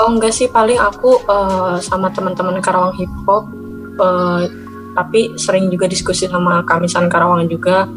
Oh 0.00 0.08
enggak 0.08 0.32
sih 0.32 0.48
paling 0.48 0.80
aku 0.80 1.20
eh, 1.20 1.76
sama 1.84 2.08
teman-teman 2.08 2.62
Karawang 2.64 2.96
hip 2.96 3.12
hop 3.28 3.44
eh, 4.00 4.42
tapi 4.92 5.36
sering 5.40 5.68
juga 5.72 5.88
diskusi 5.88 6.28
sama 6.28 6.64
Kamisan 6.64 7.08
Karawang 7.12 7.48
juga. 7.48 7.88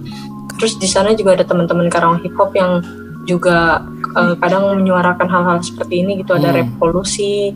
Terus 0.56 0.80
di 0.80 0.88
sana 0.88 1.12
juga 1.12 1.36
ada 1.36 1.44
teman-teman 1.48 1.88
Karawang 1.92 2.20
hip 2.24 2.36
hop 2.36 2.52
yang 2.56 2.84
juga 3.24 3.84
eh, 4.16 4.36
kadang 4.40 4.76
menyuarakan 4.80 5.28
hal-hal 5.28 5.58
seperti 5.64 6.04
ini 6.04 6.20
gitu 6.20 6.36
ada 6.36 6.52
revolusi. 6.52 7.56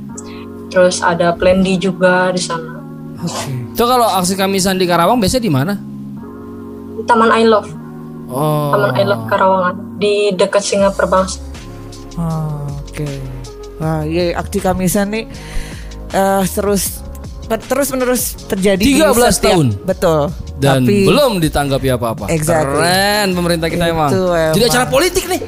Terus 0.70 1.02
ada 1.02 1.34
Plan 1.34 1.66
D 1.66 1.76
juga 1.82 2.30
di 2.32 2.40
sana. 2.40 2.80
Oke. 3.20 3.52
Itu 3.76 3.84
kalau 3.84 4.08
aksi 4.16 4.40
kamisan 4.40 4.80
di 4.80 4.88
Karawang 4.88 5.20
biasanya 5.20 5.44
di 5.44 5.52
mana? 5.52 5.74
Di 6.96 7.04
Taman 7.04 7.32
I 7.32 7.44
Love, 7.44 7.70
Oh. 8.30 8.70
Taman 8.70 8.94
I 8.94 9.04
Love 9.10 9.26
Karawangan 9.26 9.76
di 9.98 10.30
dekat 10.38 10.62
Singapura 10.62 11.10
Bangsa. 11.10 11.42
Oh, 12.16 12.70
Oke. 12.86 13.10
Wah, 13.80 14.04
iya 14.04 14.36
aksi 14.36 14.60
kamisan 14.60 15.08
nih 15.10 15.26
eh 16.10 16.44
terus 16.50 17.06
terus 17.62 17.90
menerus 17.90 18.38
terjadi 18.46 18.78
di 18.78 18.94
13 18.96 19.10
setiap- 19.32 19.44
tahun. 19.50 19.68
Betul. 19.82 20.22
Dan 20.60 20.84
Tapi 20.84 21.02
belum 21.02 21.40
ditanggapi 21.40 21.88
apa-apa. 21.90 22.28
Exactly. 22.28 22.78
Keren 22.78 23.32
pemerintah 23.32 23.66
kita 23.66 23.88
emang. 23.88 24.12
Itu 24.12 24.28
Jadi 24.28 24.60
emang. 24.60 24.70
acara 24.70 24.86
politik 24.86 25.24
nih. 25.26 25.40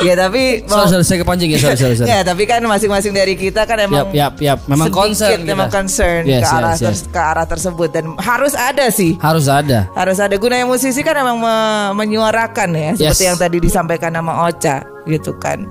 ya 0.00 0.14
tapi 0.16 0.62
Sorry, 0.62 0.86
sorry, 0.88 1.04
saya 1.04 1.18
kepancing 1.20 1.48
ya, 1.50 1.58
sorry, 1.58 1.74
sorry, 1.74 1.94
sorry. 1.96 2.08
ya 2.12 2.18
tapi 2.22 2.42
kan 2.44 2.60
masing-masing 2.62 3.10
dari 3.10 3.34
kita 3.34 3.64
kan 3.64 3.76
emang 3.80 4.08
Yap, 4.08 4.12
yap, 4.12 4.32
yap. 4.38 4.58
Memang 4.64 4.88
concern 4.90 5.36
kita. 5.36 5.48
memang 5.48 5.68
concern 5.68 6.20
Yes, 6.22 6.40
ke 6.40 6.46
arah 6.48 6.70
yes, 6.70 6.80
yes. 6.80 6.98
ter- 7.02 7.08
ke 7.10 7.20
arah 7.20 7.44
tersebut 7.44 7.88
dan 7.90 8.04
harus 8.16 8.52
ada 8.54 8.84
sih 8.88 9.16
Harus 9.18 9.44
ada. 9.46 9.86
harus 9.92 10.16
ada 10.16 10.34
gunanya 10.34 10.64
musisi 10.64 11.00
kan 11.02 11.14
emang 11.14 11.36
me- 11.36 11.92
menyuarakan 11.96 12.68
ya 12.72 12.90
seperti 12.94 13.20
Yes. 13.20 13.26
yang 13.26 13.36
tadi 13.36 13.56
disampaikan 13.58 14.10
nama 14.12 14.46
Ocha 14.46 14.86
gitu 15.04 15.34
kan 15.34 15.66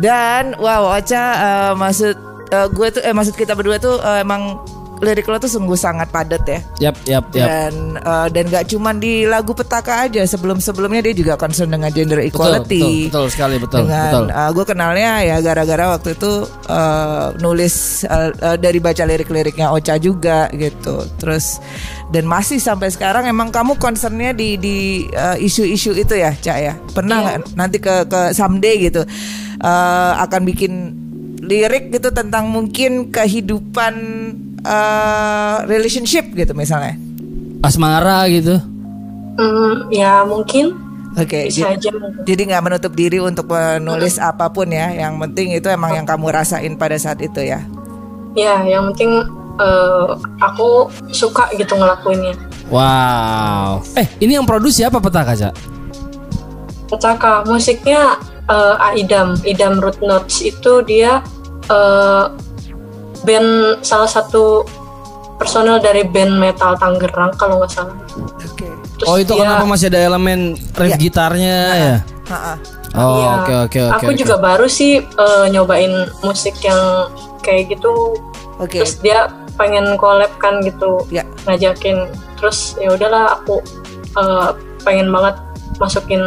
dan 0.00 0.56
wow 0.56 0.96
Ocha 0.96 1.24
eh, 1.36 1.72
maksud 1.76 2.16
eh, 2.50 2.68
gue 2.72 2.88
tuh 2.88 3.02
eh 3.04 3.12
maksud 3.12 3.36
kita 3.36 3.52
berdua 3.52 3.76
tuh 3.76 4.00
eh, 4.00 4.24
emang 4.24 4.58
lirik 5.00 5.24
lo 5.26 5.40
tuh 5.40 5.48
sungguh 5.48 5.76
sangat 5.76 6.12
padat 6.12 6.44
ya. 6.44 6.60
Yap, 6.90 6.96
yap, 7.08 7.24
yap. 7.32 7.46
dan 7.48 7.72
eh, 7.96 8.28
dan 8.32 8.44
gak 8.52 8.64
cuman 8.68 9.00
di 9.00 9.24
lagu 9.24 9.56
petaka 9.56 10.04
aja 10.06 10.22
sebelum 10.28 10.60
sebelumnya 10.60 11.00
dia 11.08 11.14
juga 11.16 11.34
concern 11.40 11.72
dengan 11.72 11.88
gender 11.88 12.20
Betul, 12.20 12.28
equality. 12.30 12.82
betul, 12.84 13.08
betul 13.08 13.26
sekali, 13.32 13.56
betul, 13.56 13.78
dengan 13.88 14.12
betul. 14.12 14.26
gue 14.60 14.64
kenalnya 14.68 15.12
ya 15.24 15.36
gara-gara 15.40 15.84
waktu 15.96 16.14
itu 16.14 16.32
eh, 16.68 17.26
nulis 17.40 18.04
eh, 18.04 18.30
eh, 18.36 18.56
dari 18.60 18.78
baca 18.78 19.02
lirik-liriknya 19.08 19.72
Ocha 19.72 19.96
juga 19.96 20.52
gitu. 20.52 21.08
Terus 21.16 21.58
dan 22.12 22.28
masih 22.28 22.60
sampai 22.60 22.92
sekarang 22.92 23.24
emang 23.24 23.48
kamu 23.48 23.80
concernnya 23.80 24.36
di 24.36 24.60
di 24.60 25.08
eh, 25.08 25.36
isu-isu 25.40 25.96
itu 25.96 26.14
ya 26.14 26.36
Cak 26.36 26.58
ya? 26.60 26.74
Pernah 26.92 27.16
nggak 27.24 27.36
nanti 27.56 27.80
ke 27.80 28.04
ke 28.04 28.20
someday 28.36 28.76
gitu 28.92 29.02
eh, 29.64 30.12
akan 30.20 30.42
bikin 30.44 30.72
lirik 31.40 31.90
gitu 31.90 32.12
tentang 32.12 32.52
mungkin 32.52 33.08
kehidupan 33.10 33.94
eh, 34.62 35.56
relationship 35.66 36.30
gitu 36.32 36.52
misalnya 36.52 36.96
Asmara 37.60 38.24
gitu. 38.32 38.56
Hmm, 39.36 39.92
ya 39.92 40.24
mungkin 40.24 40.76
oke 41.12 41.48
bisa 41.48 41.68
jadi- 41.68 41.76
aja 41.76 41.90
mungkin. 41.92 42.24
Jadi 42.24 42.42
nggak 42.48 42.64
menutup 42.64 42.92
diri 42.96 43.18
untuk 43.20 43.52
menulis 43.52 44.16
apa 44.16 44.48
pun 44.48 44.68
ya. 44.72 44.88
Yang 44.92 45.14
penting 45.28 45.48
itu 45.56 45.68
emang 45.68 45.92
yang 45.92 46.06
kamu 46.08 46.32
rasain 46.32 46.72
pada 46.80 46.96
saat 46.96 47.20
itu 47.20 47.40
ya. 47.44 47.60
Ya, 48.32 48.64
yang 48.64 48.92
penting 48.92 49.28
eh, 49.60 50.08
aku 50.40 50.88
suka 51.12 51.52
gitu 51.52 51.76
ngelakuinnya. 51.76 52.32
Wow. 52.72 53.84
Eh, 53.98 54.06
ini 54.24 54.40
yang 54.40 54.46
produksi 54.48 54.80
siapa 54.86 55.02
petaka, 55.02 55.36
Cak? 55.36 55.54
Petaka 56.88 57.44
musiknya 57.44 58.16
eh, 58.48 58.86
Aidam, 58.94 59.36
Idam 59.44 59.84
Root 59.84 60.00
Notes 60.00 60.40
itu 60.40 60.80
dia 60.86 61.20
eh, 61.68 62.24
band 63.22 63.48
salah 63.80 64.06
satu 64.06 64.64
personel 65.36 65.80
dari 65.80 66.04
band 66.04 66.36
metal 66.36 66.76
Tangerang 66.76 67.32
kalau 67.34 67.60
nggak 67.60 67.72
salah. 67.72 67.96
Oke. 68.44 68.68
Terus 69.00 69.08
Oh, 69.08 69.16
itu 69.16 69.32
dia- 69.32 69.40
kenapa 69.40 69.64
masih 69.64 69.88
ada 69.88 70.00
elemen 70.02 70.40
riff 70.76 70.92
Iya. 70.92 71.00
gitarnya 71.00 71.56
ya? 71.72 71.94
Oh, 72.92 73.16
Iya. 73.16 73.30
oke 73.40 73.54
oke 73.64 73.78
oke. 73.80 73.80
Aku 73.96 74.12
oke. 74.12 74.18
juga 74.18 74.36
baru 74.36 74.66
sih 74.66 75.00
eh, 75.00 75.46
nyobain 75.48 75.90
musik 76.20 76.60
yang 76.60 77.08
kayak 77.40 77.72
gitu. 77.72 78.20
Oke. 78.60 78.84
Terus 78.84 79.00
dia 79.00 79.24
pengen 79.56 79.96
collab 79.96 80.28
kan 80.36 80.60
gitu, 80.60 81.00
Ya. 81.08 81.24
ngajakin. 81.44 82.04
Terus 82.36 82.76
ya 82.76 82.92
udahlah 82.92 83.40
aku 83.40 83.64
eh, 84.10 84.48
pengen 84.82 85.08
banget 85.08 85.38
masukin 85.78 86.20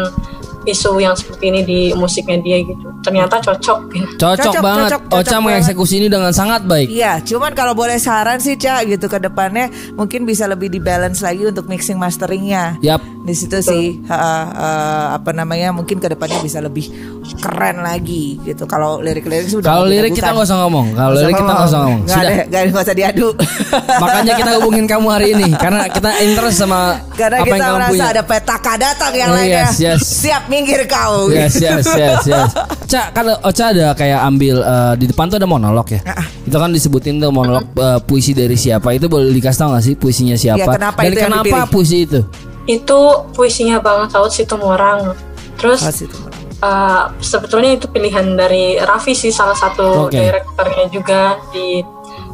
isu 0.63 0.99
yang 0.99 1.13
seperti 1.13 1.43
ini 1.51 1.61
di 1.63 1.79
musiknya 1.93 2.39
dia 2.39 2.57
gitu. 2.63 2.87
Ternyata 3.03 3.39
cocok. 3.39 3.79
gitu. 3.93 4.13
Cocok, 4.17 4.43
Cocok, 4.51 4.63
banget. 4.63 4.89
cocok, 4.89 5.01
cocok 5.11 5.19
Ocha 5.23 5.37
mengeksekusi 5.39 5.93
ini 5.99 6.07
dengan 6.09 6.31
sangat 6.31 6.63
baik. 6.65 6.87
Iya, 6.89 7.19
cuman 7.23 7.51
kalau 7.53 7.75
boleh 7.75 7.99
saran 7.99 8.39
sih 8.39 8.55
Cak 8.55 8.87
gitu 8.87 9.05
ke 9.11 9.19
depannya 9.19 9.67
mungkin 9.93 10.23
bisa 10.23 10.47
lebih 10.47 10.71
dibalance 10.71 11.19
lagi 11.21 11.45
untuk 11.47 11.67
mixing 11.67 11.99
masteringnya. 11.99 12.79
Yap. 12.81 13.03
Di 13.23 13.31
situ 13.31 13.55
sih 13.57 14.03
ha, 14.05 14.19
ha, 14.43 14.69
apa 15.15 15.31
namanya 15.31 15.71
mungkin 15.71 15.95
ke 15.95 16.11
depannya 16.11 16.39
bisa 16.39 16.59
lebih 16.59 16.91
keren 17.39 17.79
lagi 17.79 18.35
gitu. 18.43 18.63
Kalau 18.65 18.99
lirik-lirik 18.99 19.47
sudah 19.47 19.63
Kalau 19.65 19.87
lirik 19.87 20.11
kita 20.11 20.29
nggak 20.29 20.43
usah 20.43 20.59
ngomong. 20.59 20.91
Kalau 20.91 21.13
lirik 21.15 21.31
kita 21.33 21.47
nggak 21.49 21.65
usah 21.65 21.79
ngomong. 21.79 22.01
Nggak 22.03 22.17
Sudah. 22.19 22.35
ada, 22.43 22.59
nggak 22.67 22.83
usah 22.83 22.97
diadu. 22.97 23.27
Makanya 24.03 24.33
kita 24.35 24.51
hubungin 24.59 24.85
kamu 24.85 25.07
hari 25.07 25.27
ini 25.31 25.47
karena 25.55 25.87
kita 25.87 26.09
interest 26.19 26.57
sama 26.59 26.99
Karena 27.13 27.37
apa 27.39 27.45
kita 27.45 27.55
yang 27.55 27.63
kamu 27.63 27.77
merasa 27.79 27.93
punya. 27.95 28.05
ada 28.09 28.23
petaka 28.23 28.73
datang 28.75 29.13
yang 29.15 29.29
Oh, 29.31 29.35
lainnya. 29.35 29.63
yes, 29.63 29.73
yes. 29.79 29.99
Siap 30.03 30.43
minggir 30.47 30.83
kau. 30.83 31.31
Yes, 31.31 31.55
yes, 31.57 31.87
yes, 31.89 32.27
yes. 32.27 32.49
Cak, 32.91 33.15
kalau 33.15 33.39
Ocha 33.41 33.71
ada 33.71 33.95
kayak 33.95 34.19
ambil 34.21 34.59
eh, 34.59 34.93
di 34.99 35.05
depan 35.07 35.25
tuh 35.25 35.39
ada 35.39 35.47
monolog 35.47 35.87
ya. 35.87 36.03
Ah. 36.03 36.27
Itu 36.43 36.59
kan 36.59 36.69
disebutin 36.69 37.17
tuh 37.17 37.31
monolog 37.31 37.63
eh, 37.71 37.99
puisi 38.03 38.35
dari 38.35 38.53
siapa. 38.53 38.91
Itu 38.91 39.07
boleh 39.07 39.31
dikasih 39.31 39.57
tahu 39.57 39.69
nggak 39.71 39.81
sih 39.81 39.93
puisinya 39.95 40.35
siapa? 40.35 40.59
Iya, 40.59 40.67
kenapa 40.69 40.99
Dan 41.01 41.13
kenapa 41.15 41.45
dipilih? 41.47 41.71
puisi 41.71 41.97
itu? 42.03 42.21
Itu 42.65 42.99
puisinya 43.31 43.77
Bang 43.77 44.07
Saud 44.07 44.29
Situmorang. 44.29 45.13
Terus 45.55 45.81
Oh, 45.81 45.91
situ. 45.91 46.15
Uh, 46.59 47.11
sebetulnya 47.19 47.75
itu 47.75 47.87
pilihan 47.87 48.23
dari 48.33 48.79
Raffi 48.79 49.11
sih 49.11 49.29
salah 49.29 49.51
satu 49.53 50.07
Oke. 50.07 50.15
direkturnya 50.15 50.85
juga 50.87 51.21
di 51.51 51.83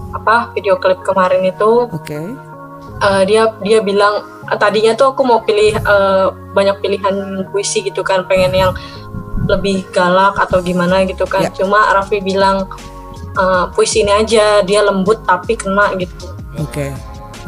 apa 0.09 0.53
video 0.53 0.77
klip 0.77 1.01
kemarin 1.01 1.41
itu 1.43 1.89
Oke. 1.89 2.13
uh, 3.00 3.25
dia 3.25 3.50
dia 3.59 3.81
bilang 3.81 4.21
uh, 4.45 4.53
tadinya 4.53 4.93
tuh 4.93 5.13
aku 5.13 5.25
mau 5.25 5.41
pilih 5.41 5.74
uh, 5.81 6.29
banyak 6.53 6.77
pilihan 6.77 7.15
puisi 7.50 7.81
gitu 7.81 8.05
kan 8.05 8.21
pengen 8.25 8.53
yang 8.53 8.71
lebih 9.50 9.81
galak 9.89 10.38
atau 10.38 10.62
gimana 10.62 11.01
gitu 11.05 11.25
kan 11.25 11.45
Ya. 11.45 11.53
cuma 11.53 11.89
Raffi 11.89 12.21
bilang 12.21 12.69
uh, 13.33 13.65
puisi 13.74 14.01
ini 14.01 14.13
aja 14.13 14.62
dia 14.62 14.86
lembut 14.86 15.25
tapi 15.25 15.57
kena 15.57 15.89
gitu 15.98 16.29
Oke. 16.62 16.93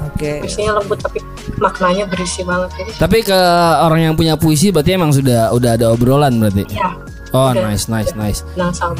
Oke. 0.03 0.41
puisinya 0.41 0.77
lembut 0.77 0.97
tapi 0.97 1.19
maknanya 1.57 2.03
berisi 2.05 2.41
banget 2.41 2.69
jadi 2.73 2.91
Tapi 2.97 3.17
ke 3.21 3.39
orang 3.79 4.01
yang 4.01 4.13
punya 4.13 4.33
puisi 4.35 4.69
berarti 4.69 4.91
emang 4.93 5.11
sudah 5.11 5.51
udah 5.51 5.77
ada 5.77 5.89
obrolan 5.89 6.37
berarti. 6.37 6.65
ya 6.69 6.89
Oh, 7.31 7.47
Udah. 7.47 7.63
nice, 7.63 7.87
nice, 7.87 8.11
nice. 8.11 8.43
nah 8.53 8.67
sama 8.69 8.95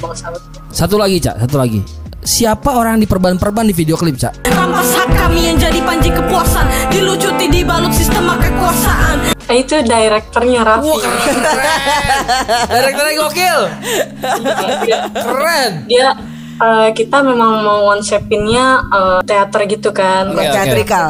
Satu 0.72 0.96
lagi, 0.96 1.20
Cak, 1.20 1.36
satu 1.41 1.60
lagi. 1.60 1.84
Siapa 2.22 2.72
orang 2.72 2.96
yang 2.96 3.03
diperban-perban 3.03 3.67
di 3.67 3.74
video 3.74 4.00
klip, 4.00 4.15
Cak? 4.15 4.48
Rampas 4.48 4.93
hak 4.93 5.10
kami 5.12 5.51
yang 5.51 5.58
jadi 5.58 5.81
panji 5.81 6.13
kepuasan 6.13 6.63
Dilucuti 6.88 7.50
dibalut 7.50 7.91
sistem 7.91 8.29
kekuasaan 8.31 9.36
Eh, 9.50 9.67
itu 9.67 9.84
direkturnya 9.84 10.63
Raffi 10.63 10.96
Direkturnya 12.72 13.13
gokil. 13.20 13.60
dia, 14.79 15.00
Keren. 15.12 15.72
dia 15.86 16.08
eh, 16.62 16.89
kita 16.94 17.25
memang 17.25 17.65
mau 17.65 17.89
konsepinnya 17.91 18.86
eh, 18.94 19.20
teater 19.25 19.62
gitu 19.65 19.89
kan. 19.89 20.30
Oke, 20.32 20.46
oke. 20.46 20.53
Teatrikal. 20.53 21.08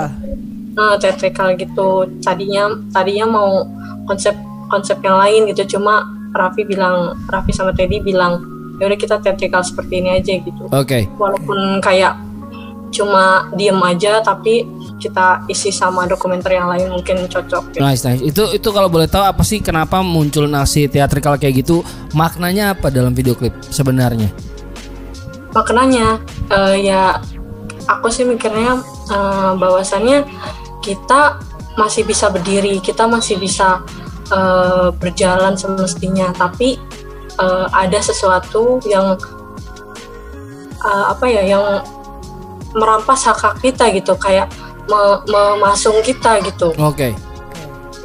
Nah, 0.72 0.96
teatrikal 0.96 1.48
gitu. 1.60 2.08
Tadinya 2.24 2.72
tadinya 2.96 3.27
mau 3.27 3.67
konsep 4.08 4.34
konsep 4.72 4.98
yang 5.03 5.20
lain 5.20 5.51
gitu. 5.51 5.77
Cuma 5.77 6.08
Raffi 6.31 6.63
bilang 6.63 7.20
Raffi 7.27 7.51
sama 7.51 7.75
Teddy 7.75 8.00
bilang 8.00 8.39
ya 8.79 8.88
udah 8.88 8.98
kita 8.98 9.20
teatrikal 9.20 9.62
seperti 9.62 10.00
ini 10.00 10.10
aja 10.15 10.31
gitu. 10.39 10.63
Oke. 10.72 11.05
Walaupun 11.20 11.84
kayak 11.84 12.17
cuma 12.91 13.48
diem 13.55 13.79
aja 13.79 14.20
tapi 14.20 14.67
kita 15.00 15.48
isi 15.48 15.72
sama 15.72 16.03
dokumenter 16.05 16.60
yang 16.60 16.67
lain 16.67 16.91
mungkin 16.91 17.24
cocok 17.27 17.72
gitu. 17.72 17.79
Nice, 17.79 18.03
nice. 18.03 18.20
Itu 18.20 18.51
itu 18.51 18.70
kalau 18.72 18.91
boleh 18.91 19.08
tahu 19.08 19.24
apa 19.24 19.43
sih 19.48 19.63
kenapa 19.63 20.03
muncul 20.03 20.48
nasi 20.48 20.88
teatrikal 20.91 21.39
kayak 21.39 21.63
gitu? 21.63 21.84
Maknanya 22.15 22.75
apa 22.75 22.91
dalam 22.91 23.15
video 23.15 23.36
klip 23.36 23.55
sebenarnya? 23.72 24.27
Maknanya 25.51 26.20
eh, 26.51 26.88
ya 26.88 27.20
aku 27.88 28.08
sih 28.08 28.24
mikirnya 28.24 28.79
eh, 29.12 29.51
bahwasannya 29.55 30.24
kita 30.81 31.39
masih 31.79 32.03
bisa 32.03 32.27
berdiri 32.27 32.81
kita 32.84 33.08
masih 33.08 33.39
bisa 33.39 33.84
eh, 34.31 34.89
berjalan 34.96 35.55
semestinya. 35.55 36.31
Tapi 36.36 36.79
eh, 37.39 37.65
ada 37.72 38.00
sesuatu 38.00 38.79
yang 38.88 39.15
eh, 40.81 41.05
apa 41.12 41.25
ya 41.27 41.43
yang 41.43 41.63
merampas 42.72 43.27
hak 43.27 43.39
hak 43.39 43.55
kita 43.60 43.91
gitu 43.91 44.15
kayak 44.15 44.48
me- 44.88 45.22
memasung 45.27 46.00
kita 46.03 46.39
gitu. 46.43 46.72
Oke. 46.79 47.31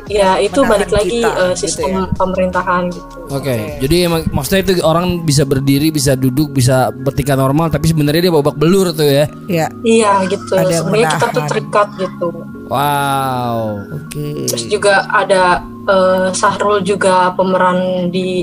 Ya 0.07 0.39
itu 0.39 0.63
balik 0.63 0.91
lagi 0.95 1.23
kita, 1.23 1.31
gitu 1.31 1.45
sistem 1.59 1.91
ya. 1.91 2.03
pemerintahan 2.15 2.83
gitu 2.95 3.15
Oke, 3.27 3.83
jadi 3.83 4.07
emang 4.07 4.23
maksudnya 4.31 4.63
itu 4.63 4.73
orang 4.87 5.27
bisa 5.27 5.43
berdiri, 5.43 5.91
bisa 5.91 6.15
duduk, 6.15 6.55
bisa 6.55 6.95
bertingkah 6.95 7.35
normal, 7.35 7.75
tapi 7.75 7.91
sebenarnya 7.91 8.31
dia 8.31 8.35
babak 8.39 8.55
belur 8.55 8.95
tuh 8.95 9.03
ya. 9.03 9.27
Ya. 9.51 9.67
iya 9.83 10.23
gitu 10.31 10.55
Ada 10.55 10.87
sebenarnya 10.87 11.11
kita 11.19 11.27
tuh 11.35 11.43
terikat 11.51 11.89
gitu 11.99 12.29
Wow. 12.67 13.79
Oke. 13.95 14.51
Terus 14.51 14.67
juga 14.67 15.07
ada 15.07 15.63
eh, 15.87 16.29
Sahrul 16.35 16.83
juga 16.83 17.31
pemeran 17.39 18.11
di 18.11 18.43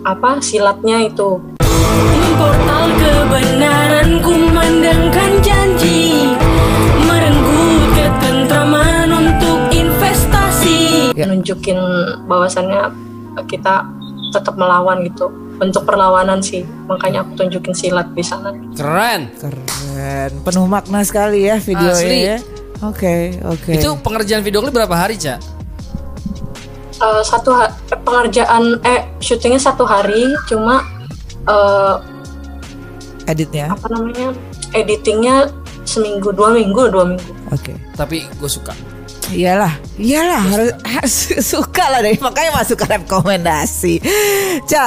apa 0.00 0.40
silatnya 0.40 1.04
itu. 1.04 1.36
Portal 2.40 2.84
kebenaran 2.96 4.09
Nunjukin 11.50 11.78
bahwasannya 12.30 12.94
kita 13.50 13.82
tetap 14.30 14.54
melawan 14.54 15.02
gitu. 15.02 15.26
Bentuk 15.58 15.82
perlawanan 15.82 16.38
sih. 16.38 16.62
Makanya 16.86 17.26
aku 17.26 17.42
tunjukin 17.42 17.74
silat 17.74 18.06
di 18.14 18.22
sana. 18.22 18.54
Keren. 18.78 19.34
Keren. 19.34 20.30
Penuh 20.46 20.70
makna 20.70 21.02
sekali 21.02 21.50
ya 21.50 21.58
videonya 21.58 21.90
Asli. 21.90 22.18
ya. 22.22 22.36
Oke, 22.86 23.34
oke. 23.42 23.70
Itu 23.74 23.98
pengerjaan 23.98 24.40
video 24.40 24.62
klip 24.62 24.72
berapa 24.72 24.94
hari, 24.94 25.18
Cak? 25.18 25.42
Eh, 26.96 27.22
satu 27.26 27.50
ha- 27.50 27.74
eh, 27.90 27.98
pengerjaan 27.98 28.78
eh 28.80 29.10
syutingnya 29.18 29.58
satu 29.58 29.82
hari 29.82 30.30
cuma 30.46 30.86
eh, 31.44 31.96
editnya. 33.26 33.72
apa 33.72 33.88
namanya 33.90 34.32
editingnya 34.72 35.48
seminggu 35.82 36.30
dua 36.30 36.52
minggu 36.52 36.92
dua 36.92 37.04
minggu 37.08 37.32
Oke. 37.50 37.74
Tapi 37.96 38.22
gue 38.38 38.48
suka. 38.48 38.70
Iyalah, 39.30 39.74
iyalah 39.94 40.42
harus, 40.42 40.72
harus 40.82 41.16
suka 41.54 41.86
lah 41.86 42.00
deh. 42.02 42.18
Makanya 42.18 42.50
masuk 42.54 42.82
ke 42.82 42.86
rekomendasi. 42.90 44.02
Ca, 44.66 44.86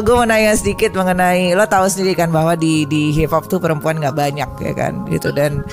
gue 0.00 0.14
mau 0.14 0.26
nanya 0.26 0.54
sedikit 0.54 0.94
mengenai 0.94 1.52
lo 1.58 1.66
tahu 1.66 1.90
sendiri 1.90 2.14
kan 2.14 2.30
bahwa 2.30 2.54
di 2.54 2.86
di 2.86 3.10
hip 3.10 3.34
hop 3.34 3.50
tuh 3.50 3.58
perempuan 3.58 3.98
nggak 3.98 4.14
banyak 4.14 4.50
ya 4.62 4.72
kan? 4.74 5.02
Gitu. 5.10 5.34
Dan 5.34 5.66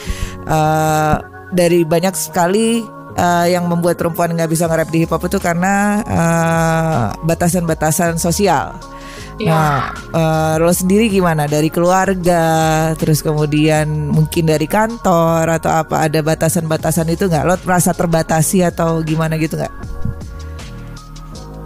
eh, 0.49 1.15
dari 1.53 1.85
banyak 1.85 2.13
sekali 2.17 2.96
eh, 3.17 3.45
yang 3.51 3.65
membuat 3.65 3.97
perempuan 3.97 4.31
nggak 4.37 4.47
bisa 4.47 4.69
nge-rap 4.69 4.89
di 4.93 5.03
hip 5.03 5.11
hop 5.11 5.25
itu 5.25 5.41
karena 5.41 6.05
eh, 6.05 7.03
batasan-batasan 7.25 8.21
sosial. 8.21 8.77
Iya. 9.37 9.53
Nah, 9.53 9.81
eh, 10.13 10.55
lo 10.61 10.73
sendiri 10.73 11.09
gimana 11.09 11.45
dari 11.45 11.69
keluarga, 11.69 12.93
terus 12.97 13.21
kemudian 13.21 14.09
mungkin 14.09 14.49
dari 14.49 14.65
kantor 14.65 15.61
atau 15.61 15.69
apa 15.73 16.09
ada 16.09 16.21
batasan-batasan 16.21 17.09
itu 17.13 17.29
nggak? 17.29 17.43
Lo 17.45 17.53
merasa 17.65 17.93
terbatasi 17.93 18.65
atau 18.65 19.01
gimana 19.05 19.37
gitu 19.37 19.57
nggak? 19.57 19.73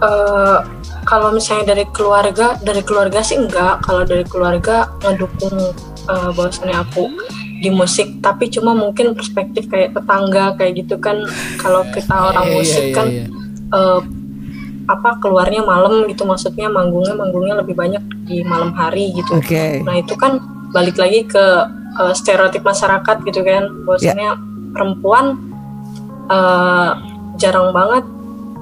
Eh, 0.02 0.58
kalau 1.06 1.34
misalnya 1.34 1.74
dari 1.74 1.84
keluarga 1.90 2.58
dari 2.62 2.82
keluarga 2.82 3.22
sih 3.22 3.38
enggak 3.38 3.82
kalau 3.82 4.02
dari 4.06 4.22
keluarga 4.26 4.86
ngedukung 5.02 5.74
uh, 6.06 6.30
bahwasannya 6.34 6.78
aku 6.78 7.10
di 7.62 7.70
musik 7.70 8.18
tapi 8.18 8.50
cuma 8.50 8.74
mungkin 8.74 9.14
perspektif 9.14 9.70
kayak 9.70 9.94
tetangga 9.94 10.58
kayak 10.58 10.82
gitu 10.82 10.98
kan. 10.98 11.22
Kalau 11.62 11.86
kita 11.94 12.34
orang 12.34 12.46
Iya, 12.50 12.54
musik 12.58 12.84
iya, 12.90 12.94
kan 12.98 13.06
iya. 13.06 13.26
eh, 13.70 14.00
apa 14.90 15.10
keluarnya 15.22 15.62
malam 15.62 16.10
gitu. 16.10 16.26
Maksudnya 16.26 16.66
manggungnya 16.66 17.14
manggungnya 17.14 17.54
lebih 17.62 17.78
banyak 17.78 18.02
di 18.26 18.42
malam 18.42 18.74
hari 18.74 19.14
gitu. 19.14 19.38
Oke. 19.38 19.78
Nah 19.86 19.94
itu 19.94 20.18
kan 20.18 20.42
balik 20.72 20.96
lagi 20.96 21.28
ke 21.28 21.44
uh, 22.00 22.12
stereotip 22.16 22.64
masyarakat 22.64 23.16
gitu 23.28 23.44
kan, 23.44 23.68
bahwasanya 23.84 24.40
perempuan 24.72 25.36
uh, 26.32 26.96
jarang 27.36 27.76
banget 27.76 28.04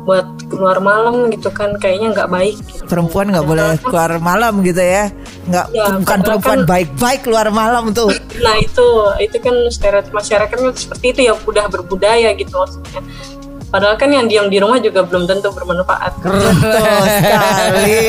buat 0.00 0.24
keluar 0.46 0.78
malam 0.78 1.28
gitu 1.28 1.48
kan, 1.48 1.76
kayaknya 1.76 2.10
nggak 2.12 2.28
baik. 2.28 2.56
Gitu. 2.58 2.82
Perempuan 2.84 3.28
nggak 3.28 3.44
boleh 3.44 3.76
keluar 3.78 4.10
malam 4.18 4.60
gitu 4.60 4.78
ya? 4.78 5.12
Nggak, 5.44 5.66
Ya, 5.70 5.84
bukan 5.92 6.00
padahal 6.02 6.24
perempuan 6.24 6.58
kan- 6.58 6.66
baik-baik 6.66 7.20
keluar 7.22 7.46
malam 7.48 7.84
tuh. 7.90 8.10
Nah 8.38 8.56
itu 8.56 8.86
itu 9.18 9.36
kan 9.38 9.54
stereotip 9.68 10.10
masyarakat 10.10 10.50
kan 10.50 10.72
seperti 10.72 11.06
itu 11.10 11.20
yang 11.24 11.36
udah 11.42 11.64
berbudaya 11.66 12.32
gitu 12.32 12.52
maksudnya. 12.54 13.04
Padahal 13.70 13.94
kan 13.94 14.10
yang 14.10 14.26
diam 14.26 14.50
di 14.50 14.58
rumah 14.58 14.78
juga 14.78 15.04
belum 15.04 15.30
tentu 15.30 15.46
bermanfaat. 15.48 16.18
Betul 16.18 17.06
sekali. 17.22 18.02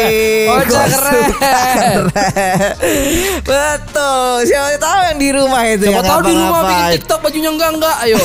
Oh, 0.49 0.57
keren. 0.59 0.89
keren. 1.29 2.01
Betul. 3.41 4.33
Siapa 4.43 4.67
tahu 4.77 4.99
yang 5.05 5.17
di 5.17 5.29
rumah 5.29 5.61
itu 5.67 5.85
Siapa 5.85 5.95
yang 5.95 6.05
tahu 6.07 6.21
di 6.23 6.33
rumah 6.33 6.61
bikin. 6.65 6.91
TikTok 6.97 7.19
bajunya 7.21 7.49
enggak 7.51 7.69
enggak, 7.73 7.95
ayo. 8.01 8.17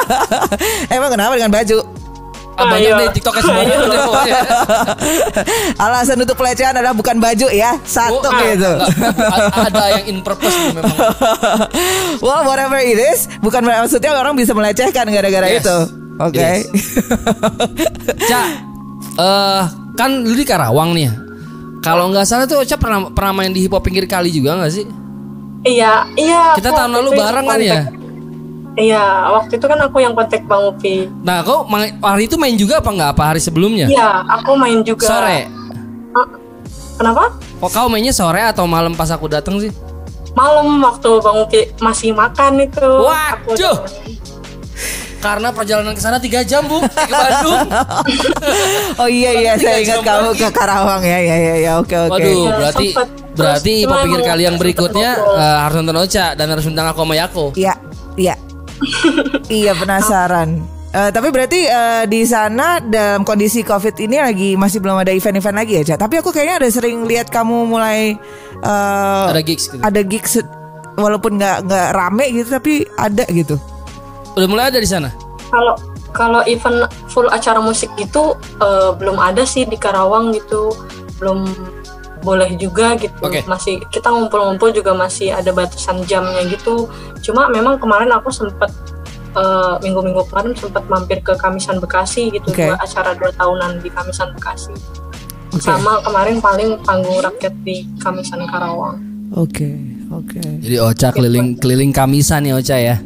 Emang 0.94 1.10
kenapa 1.10 1.32
dengan 1.36 1.52
baju? 1.52 1.78
Ah, 2.58 2.66
banyak 2.66 2.90
Ayo. 2.90 2.98
deh 2.98 3.08
TikToknya 3.14 3.42
semuanya 3.46 3.74
udah 3.86 4.00
pokoknya. 4.02 4.40
Alasan 5.78 6.18
untuk 6.18 6.34
pelecehan 6.34 6.74
adalah 6.74 6.90
bukan 6.90 7.16
baju 7.16 7.46
ya, 7.48 7.78
satu 7.86 8.18
Oh, 8.18 8.34
ah, 8.34 8.42
gitu. 8.50 8.72
Ada 9.54 9.84
yang 9.94 10.04
in 10.10 10.18
purpose 10.20 10.58
memang. 10.66 10.90
well, 12.26 12.42
whatever 12.42 12.76
it 12.76 12.98
is, 12.98 13.30
bukan 13.38 13.62
maksudnya 13.62 14.10
orang 14.12 14.34
bisa 14.34 14.50
melecehkan 14.52 15.06
gara-gara 15.06 15.46
Yes. 15.46 15.62
itu. 15.62 15.78
Oke. 16.18 16.42
Yes. 16.42 16.66
Cak, 18.30 18.46
eh 19.16 19.62
kan 19.94 20.10
lu 20.26 20.34
di 20.34 20.42
Karawang 20.42 20.98
nih 20.98 21.06
ya. 21.06 21.14
Kalau 21.78 22.10
nggak 22.10 22.26
salah 22.26 22.44
tuh 22.44 22.58
Ocha 22.58 22.74
pernah 22.74 23.06
pernah 23.08 23.38
main 23.38 23.54
di 23.54 23.62
hip 23.62 23.70
hop 23.70 23.86
pinggir 23.86 24.04
kali 24.04 24.34
juga 24.34 24.58
nggak 24.58 24.72
sih? 24.74 24.82
Iya, 25.62 26.10
iya. 26.18 26.58
Kita 26.58 26.74
tahun 26.74 26.90
lalu 26.90 27.10
bareng 27.14 27.46
kan 27.46 27.60
ya? 27.62 27.80
Iya, 28.78 29.02
waktu 29.34 29.58
itu 29.58 29.66
kan 29.66 29.78
aku 29.82 29.98
yang 29.98 30.14
kontak 30.14 30.46
Bang 30.46 30.70
Upi. 30.70 31.10
Nah, 31.20 31.42
kau 31.42 31.66
hari 31.98 32.24
itu 32.24 32.38
main 32.38 32.54
juga 32.54 32.78
apa 32.78 32.88
nggak? 32.88 33.10
Apa 33.10 33.22
hari 33.28 33.40
sebelumnya? 33.42 33.90
Iya, 33.90 34.22
aku 34.24 34.54
main 34.54 34.86
juga. 34.86 35.02
Sore. 35.04 35.50
Ah, 36.14 36.26
Kenapa? 36.94 37.30
Kok 37.58 37.70
kau 37.70 37.86
mainnya 37.86 38.10
sore 38.10 38.38
atau 38.40 38.66
malam 38.66 38.94
pas 38.94 39.06
aku 39.08 39.26
datang 39.26 39.58
sih? 39.58 39.70
Malam 40.32 40.78
waktu 40.78 41.10
Bang 41.18 41.42
Upi 41.42 41.74
masih 41.78 42.14
makan 42.14 42.62
itu. 42.62 42.86
Waduh. 42.86 43.82
Karena 45.18 45.50
perjalanan 45.50 45.90
ke 45.90 45.98
sana 45.98 46.22
3 46.22 46.46
jam, 46.46 46.62
Bu, 46.62 46.78
ke 46.78 47.10
Bandung. 47.10 47.58
Oh 48.98 49.06
iya 49.06 49.30
iya, 49.32 49.52
Tiga 49.54 49.62
saya 49.64 49.78
ingat 49.78 49.90
jam 49.92 50.02
kamu 50.04 50.30
lagi. 50.30 50.38
ke 50.40 50.48
Karawang 50.52 51.02
ya, 51.02 51.18
ya 51.18 51.36
ya 51.36 51.54
ya. 51.56 51.72
Oke 51.78 51.94
oke. 51.96 52.14
Waduh, 52.14 52.30
Iya, 52.40 52.50
berarti 52.52 52.86
sempet. 52.88 53.08
berarti 53.34 53.42
Terus 53.68 53.78
hip 53.78 53.82
hop 53.82 53.82
cuma 53.88 53.96
pinggir 54.00 54.18
emang 54.18 54.28
kali 54.28 54.42
yang 54.42 54.50
sempet 54.52 54.62
berikutnya 54.64 55.10
eh, 55.18 55.56
harus 55.60 55.76
nonton 55.76 55.98
Ocha 55.98 56.26
dan 56.34 56.46
harus 56.48 56.64
undang 56.64 56.86
aku 56.86 57.00
sama 57.00 57.14
Yako. 57.14 57.44
Iya 57.54 57.74
iya. 58.14 58.34
Iya 59.50 59.72
penasaran. 59.74 60.62
Eh, 60.88 61.10
tapi 61.12 61.28
berarti 61.28 61.68
eh, 61.68 62.04
di 62.08 62.24
sana 62.24 62.80
dalam 62.80 63.20
kondisi 63.20 63.60
COVID 63.60 64.00
ini 64.00 64.16
lagi 64.24 64.56
masih 64.56 64.80
belum 64.80 64.96
ada 64.96 65.12
event-event 65.12 65.56
lagi 65.60 65.84
ya? 65.84 66.00
Tapi 66.00 66.24
aku 66.24 66.32
kayaknya 66.32 66.64
ada 66.64 66.68
sering 66.72 67.04
lihat 67.04 67.28
kamu 67.28 67.68
mulai 67.68 68.16
eh, 68.64 69.26
Ada 69.28 69.44
gigs 69.44 69.68
gitu. 69.68 69.82
ada 69.84 70.00
gigs 70.00 70.32
walaupun 70.96 71.36
nggak 71.36 71.68
nggak 71.68 71.88
rame 71.92 72.24
gitu 72.32 72.48
tapi 72.56 72.88
ada 72.96 73.28
gitu. 73.28 73.60
Udah 74.32 74.48
mulai 74.48 74.72
ada 74.72 74.80
di 74.80 74.88
sana. 74.88 75.12
Kalau 75.52 75.76
kalau 76.16 76.40
event 76.48 76.88
full 77.12 77.28
acara 77.28 77.60
musik 77.60 77.92
gitu 78.00 78.32
eh, 78.64 78.90
belum 78.96 79.20
ada 79.20 79.44
sih 79.44 79.68
di 79.68 79.76
Karawang 79.76 80.32
gitu, 80.32 80.72
belum 81.20 81.44
boleh 82.22 82.50
juga 82.58 82.98
gitu. 82.98 83.14
Oke. 83.22 83.44
Masih 83.46 83.80
kita 83.90 84.10
ngumpul-ngumpul 84.10 84.74
juga 84.74 84.92
masih 84.94 85.30
ada 85.32 85.50
batasan 85.54 86.02
jamnya 86.04 86.42
gitu. 86.50 86.90
Cuma 87.22 87.46
memang 87.50 87.78
kemarin 87.78 88.10
aku 88.14 88.30
sempet 88.30 88.70
eh, 89.36 89.74
minggu-minggu 89.84 90.26
kemarin 90.32 90.52
sempat 90.58 90.84
mampir 90.90 91.22
ke 91.22 91.36
Kamisan 91.38 91.78
Bekasi 91.78 92.32
gitu, 92.34 92.50
Oke. 92.50 92.66
dua 92.68 92.76
acara 92.80 93.14
dua 93.14 93.30
tahunan 93.36 93.80
di 93.84 93.88
Kamisan 93.92 94.34
Bekasi. 94.34 94.74
Oke. 95.54 95.64
Sama 95.64 96.02
kemarin 96.04 96.42
paling 96.42 96.76
panggung 96.84 97.18
rakyat 97.24 97.54
di 97.64 97.86
Kamisan 98.02 98.44
Karawang. 98.50 99.00
Oke, 99.36 99.76
oke. 100.08 100.40
Jadi 100.40 100.76
Ocha 100.80 101.12
keliling 101.12 101.60
keliling 101.60 101.92
kamisan 101.92 102.48
nih 102.48 102.56
Ocha 102.56 102.76
ya. 102.80 102.96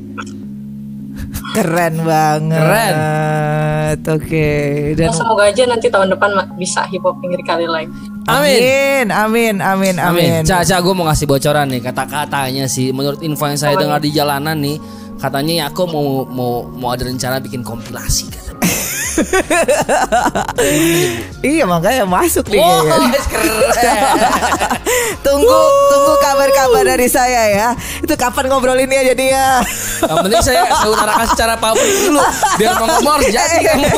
Keren 1.53 2.01
banget. 2.07 3.99
Oke. 4.09 4.49
Dan 4.97 5.11
Ya, 5.11 5.13
semoga 5.13 5.45
aja 5.51 5.63
nanti 5.69 5.93
tahun 5.93 6.15
depan 6.17 6.31
bisa 6.57 6.87
hip 6.89 7.05
hop 7.05 7.21
pinggir 7.21 7.43
kali 7.45 7.69
lagi. 7.69 7.91
Amin, 8.27 9.11
amin, 9.11 9.55
amin, 9.59 9.95
amin. 9.99 9.99
Amin. 9.99 10.41
Caca 10.47 10.79
gue 10.79 10.95
mau 10.95 11.07
ngasih 11.09 11.27
bocoran 11.27 11.67
nih 11.71 11.81
kata-katanya 11.83 12.71
sih. 12.71 12.95
Menurut 12.95 13.23
info 13.23 13.47
yang 13.49 13.59
saya 13.59 13.75
dengar 13.75 13.99
di 13.99 14.15
jalanan 14.15 14.59
nih, 14.59 14.79
katanya 15.19 15.53
ya 15.53 15.65
aku 15.71 15.83
mau 15.91 16.07
mau 16.27 16.53
mau 16.67 16.91
ada 16.95 17.07
rencana 17.07 17.43
bikin 17.43 17.67
kompilasi 17.67 18.31
katanya. 18.31 18.61
Iya 21.43 21.67
makanya 21.67 22.07
masuk 22.09 22.49
nih. 22.49 22.63
Wow, 22.63 22.87
kayaknya. 22.87 23.21
keren. 23.33 23.53
tunggu, 25.21 25.61
dari 26.85 27.07
saya 27.09 27.43
ya. 27.51 27.69
Itu 28.03 28.15
kapan 28.15 28.51
ngobrolinnya 28.51 29.15
jadi 29.15 29.25
ya? 29.33 29.49
Yang 30.07 30.17
penting 30.27 30.43
saya 30.43 30.63
saya 30.71 30.89
utarakan 30.91 31.27
secara 31.33 31.55
publik 31.59 31.95
dulu 32.07 32.23
biar 32.59 32.73
mau 32.79 32.87
ngomong 32.99 33.15
harus 33.19 33.33
jadi 33.39 33.57
kamu. 33.63 33.89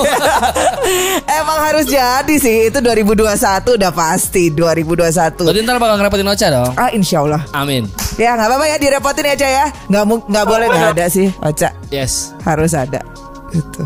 Emang 1.29 1.59
harus 1.65 1.85
jadi 1.89 2.35
sih. 2.37 2.69
Itu 2.69 2.79
2021 2.85 3.79
udah 3.81 3.91
pasti 3.93 4.53
2021. 4.53 5.41
Berarti 5.41 5.61
ntar 5.65 5.77
bakal 5.81 5.97
ngerepotin 6.01 6.29
Ocha 6.29 6.47
dong. 6.53 6.73
Ah 6.77 6.91
insya 6.93 7.25
Allah. 7.25 7.43
Amin. 7.57 7.89
Ya 8.21 8.39
nggak 8.39 8.49
apa-apa 8.49 8.65
ya 8.71 8.77
direpotin 8.79 9.27
Ca 9.35 9.49
ya. 9.49 9.67
Nggak 9.91 10.05
nggak 10.31 10.45
boleh 10.47 10.67
nggak 10.71 10.91
ada 10.97 11.07
sih 11.11 11.29
Oca. 11.43 11.69
Yes. 11.91 12.37
Harus 12.45 12.73
ada. 12.77 13.03
Gitu. 13.55 13.83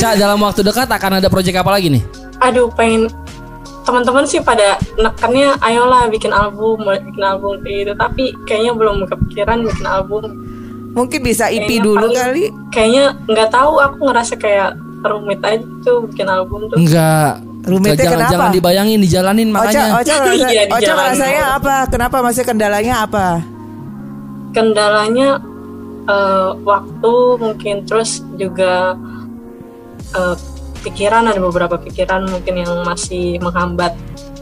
Ca 0.00 0.16
dalam 0.16 0.38
waktu 0.40 0.60
dekat 0.60 0.88
akan 0.88 1.20
ada 1.20 1.28
proyek 1.32 1.56
apa 1.56 1.72
lagi 1.72 1.88
nih? 1.88 2.02
Aduh, 2.44 2.68
pengen 2.76 3.08
teman-teman 3.86 4.26
sih 4.26 4.42
pada 4.42 4.68
nekannya 4.96 5.54
ayolah 5.58 6.10
bikin 6.10 6.28
album, 6.28 6.82
mulai 6.82 6.98
bikin 7.00 7.22
album 7.22 7.62
kayak 7.62 7.76
gitu. 7.80 7.92
Tapi 7.94 8.24
kayaknya 8.44 8.72
belum 8.74 9.06
kepikiran 9.06 9.62
bikin 9.62 9.86
album. 9.86 10.22
Mungkin 10.92 11.20
bisa 11.22 11.46
IP 11.46 11.64
Kayaknya 11.70 11.84
dulu 11.84 11.96
paling- 12.02 12.18
kali. 12.18 12.44
Kayaknya 12.68 13.04
nggak 13.24 13.48
tahu, 13.48 13.72
aku 13.78 13.98
ngerasa 14.02 14.34
kayak 14.34 14.70
rumit 15.00 15.38
aja 15.40 15.62
tuh 15.80 16.02
bikin 16.04 16.26
album 16.26 16.66
tuh. 16.66 16.76
Enggak. 16.76 17.38
Rumitnya 17.62 17.98
jangan, 18.00 18.14
kenapa? 18.16 18.32
Jangan 18.32 18.50
dibayangin, 18.54 18.98
dijalanin 19.00 19.48
makanya. 19.50 19.98
Oca, 19.98 20.14
ngerasa, 20.16 20.46
Iya, 20.54 20.62
jalan. 20.70 20.94
ngerasanya 20.96 21.44
apa? 21.54 21.74
Kenapa 21.86 22.16
masih 22.20 22.42
kendalanya 22.42 22.94
apa? 23.02 23.26
kendalanya 24.52 25.36
eh, 26.06 26.50
waktu 26.64 27.12
mungkin 27.36 27.84
terus 27.84 28.24
juga 28.34 28.96
eh, 30.14 30.36
pikiran 30.86 31.26
ada 31.26 31.40
beberapa 31.42 31.74
pikiran 31.74 32.30
mungkin 32.30 32.62
yang 32.62 32.72
masih 32.86 33.42
menghambat 33.42 33.92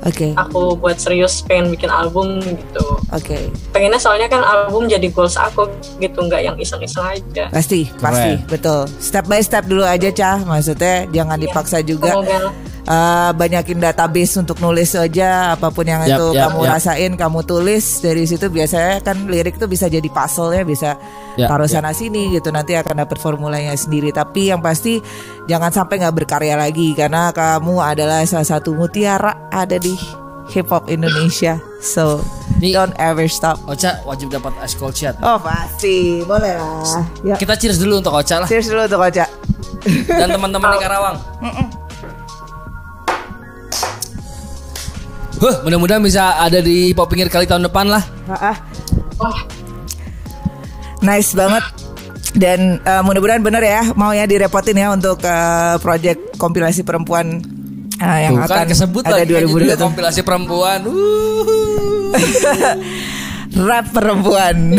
Oke, 0.05 0.37
aku 0.37 0.77
buat 0.77 1.01
serius 1.01 1.41
pengen 1.41 1.73
bikin 1.73 1.89
album 1.89 2.37
gitu 2.45 3.01
oke. 3.09 3.39
pengennya 3.73 3.97
soalnya 3.97 4.29
kan 4.29 4.45
album 4.45 4.85
jadi 4.85 5.09
goals 5.09 5.41
aku 5.41 5.65
gitu 5.97 6.29
nggak 6.29 6.45
yang 6.45 6.57
iseng-iseng 6.61 7.09
aja 7.09 7.49
Pasti, 7.49 7.89
pasti, 7.97 8.37
betul. 8.45 8.85
Step 9.01 9.25
by 9.25 9.41
step 9.41 9.65
dulu 9.65 9.87
aja, 9.87 10.11
Cah. 10.11 10.43
Maksudnya 10.43 11.07
jangan 11.15 11.39
dipaksa 11.39 11.81
juga. 11.81 12.13
semoga 12.13 12.53
Eh, 12.85 13.31
banyakin 13.33 13.81
database 13.81 14.37
untuk 14.37 14.61
nulis 14.61 14.93
aja 14.93 15.57
apa 15.57 15.73
pun 15.73 15.89
yang 15.89 16.05
Yap, 16.05 16.21
itu 16.21 16.27
yap, 16.37 16.53
kamu 16.53 16.61
yap. 16.61 16.73
rasain 16.77 17.13
kamu 17.17 17.41
tulis 17.49 18.05
dari 18.05 18.29
situ 18.29 18.53
biasanya 18.53 19.01
kan 19.01 19.25
lirik 19.25 19.57
itu 19.57 19.65
bisa 19.65 19.89
jadi 19.89 20.05
puzzle 20.13 20.53
ya 20.53 20.69
bisa 20.69 21.01
Yap, 21.41 21.49
taruh 21.49 21.65
yap. 21.65 21.81
sana 21.81 21.97
sini 21.97 22.37
gitu 22.37 22.53
nanti 22.53 22.77
akan 22.77 23.09
dapat 23.09 23.17
formulanya 23.17 23.73
sendiri 23.73 24.13
tapi 24.13 24.53
yang 24.53 24.61
pasti 24.61 25.01
jangan 25.49 25.73
sampai 25.73 25.97
nggak 25.97 26.13
berkarya 26.13 26.61
lagi 26.61 26.93
karena 26.93 27.33
kamu 27.33 27.81
adalah 27.81 28.21
salah 28.29 28.45
satu 28.45 28.77
mutiara 28.77 29.33
ada 29.49 29.81
di 29.81 29.97
hip 30.53 30.69
hop 30.69 30.85
Indonesia 30.93 31.57
so 31.81 32.21
Nih. 32.61 32.77
don't 32.77 32.93
ever 33.01 33.25
stop 33.33 33.57
Ocha 33.65 33.97
wajib 34.05 34.29
dapat 34.29 34.53
ice 34.61 34.77
cold 34.77 34.93
chat. 34.93 35.17
oh 35.25 35.41
pasti 35.41 36.21
boleh 36.21 36.53
lah 36.61 37.01
ya 37.25 37.41
Kita 37.41 37.57
cheers 37.57 37.81
dulu 37.81 38.05
untuk 38.05 38.13
Ocha 38.13 38.45
lah 38.45 38.49
serius 38.53 38.69
dulu 38.69 38.85
untuk 38.85 39.01
Ocha 39.01 39.25
dan 40.05 40.29
teman-teman 40.29 40.69
di 40.69 40.81
Karawang. 40.85 41.17
Huh, 45.43 45.57
mudah-mudahan 45.67 46.03
bisa 46.03 46.39
ada 46.39 46.63
di 46.63 46.95
pop 46.95 47.11
pinggir 47.11 47.27
kali 47.29 47.45
tahun 47.45 47.67
depan 47.67 47.91
lah. 47.91 48.03
Ah, 48.31 48.55
ah. 48.55 48.57
Nice 51.03 51.35
banget. 51.35 51.65
Dan 52.35 52.83
eh, 52.83 53.03
mudah-mudahan 53.03 53.43
bener 53.43 53.63
ya 53.63 53.83
mau 53.95 54.11
ya 54.11 54.27
direpotin 54.27 54.75
ya 54.75 54.91
untuk 54.91 55.23
eh, 55.23 55.79
project 55.79 56.35
kompilasi 56.35 56.83
perempuan 56.83 57.39
eh, 58.03 58.19
yang 58.27 58.43
Tuh 58.43 58.47
akan 58.51 58.59
kan 58.59 58.67
kesebut 58.67 59.03
ada 59.07 59.23
lagi 59.23 59.31
kayaknya 59.39 59.55
juga 59.55 59.75
2021. 59.79 59.87
kompilasi 59.87 60.21
perempuan. 60.27 60.81
Uh. 62.15 63.67
Rap 63.67 63.91
perempuan. 63.91 64.79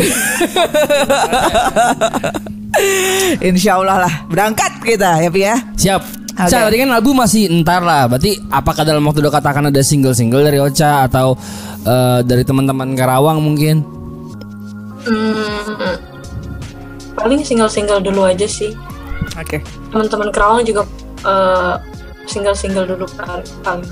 Insya 3.44 3.76
Allah 3.76 4.08
lah 4.08 4.14
berangkat 4.28 4.80
kita 4.80 5.20
ya 5.20 5.28
Pi 5.28 5.40
ya. 5.44 5.56
Siap. 5.76 6.25
Oke. 6.36 6.52
Ocha, 6.52 6.68
tadi 6.68 6.76
kan 6.76 6.92
album 6.92 7.16
masih 7.16 7.48
entar 7.48 7.80
lah. 7.80 8.12
Berarti 8.12 8.36
apakah 8.52 8.84
dalam 8.84 9.00
waktu 9.08 9.24
dekat 9.24 9.40
akan 9.40 9.72
ada 9.72 9.80
single-single 9.80 10.44
dari 10.44 10.60
Ocha 10.60 11.08
atau 11.08 11.32
eh, 11.82 12.20
dari 12.28 12.44
teman-teman 12.44 12.92
Karawang 12.92 13.40
mungkin? 13.40 13.96
hmm, 15.06 15.94
paling 17.14 17.40
single-single 17.46 18.02
dulu 18.02 18.26
aja 18.26 18.44
sih 18.44 18.74
Oke. 19.38 19.62
teman-teman 19.94 20.28
Kerawang 20.34 20.66
juga 20.66 20.82
eh, 21.22 21.74
single-single 22.26 22.86
dulu 22.90 23.06
kan 23.14 23.40
paling 23.62 23.86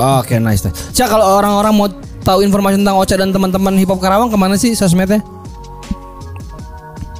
Oke, 0.00 0.40
nice. 0.40 0.64
nice. 0.64 0.96
Cak, 0.96 1.12
kalau 1.12 1.36
orang-orang 1.36 1.72
mau 1.76 1.88
tahu 2.24 2.40
informasi 2.40 2.80
tentang 2.80 2.96
Ocha 2.96 3.20
dan 3.20 3.36
teman-teman 3.36 3.76
hip 3.76 3.88
hop 3.92 4.00
Karawang 4.00 4.32
ke 4.32 4.36
mana 4.40 4.56
sih 4.56 4.72
sosmednya? 4.72 5.20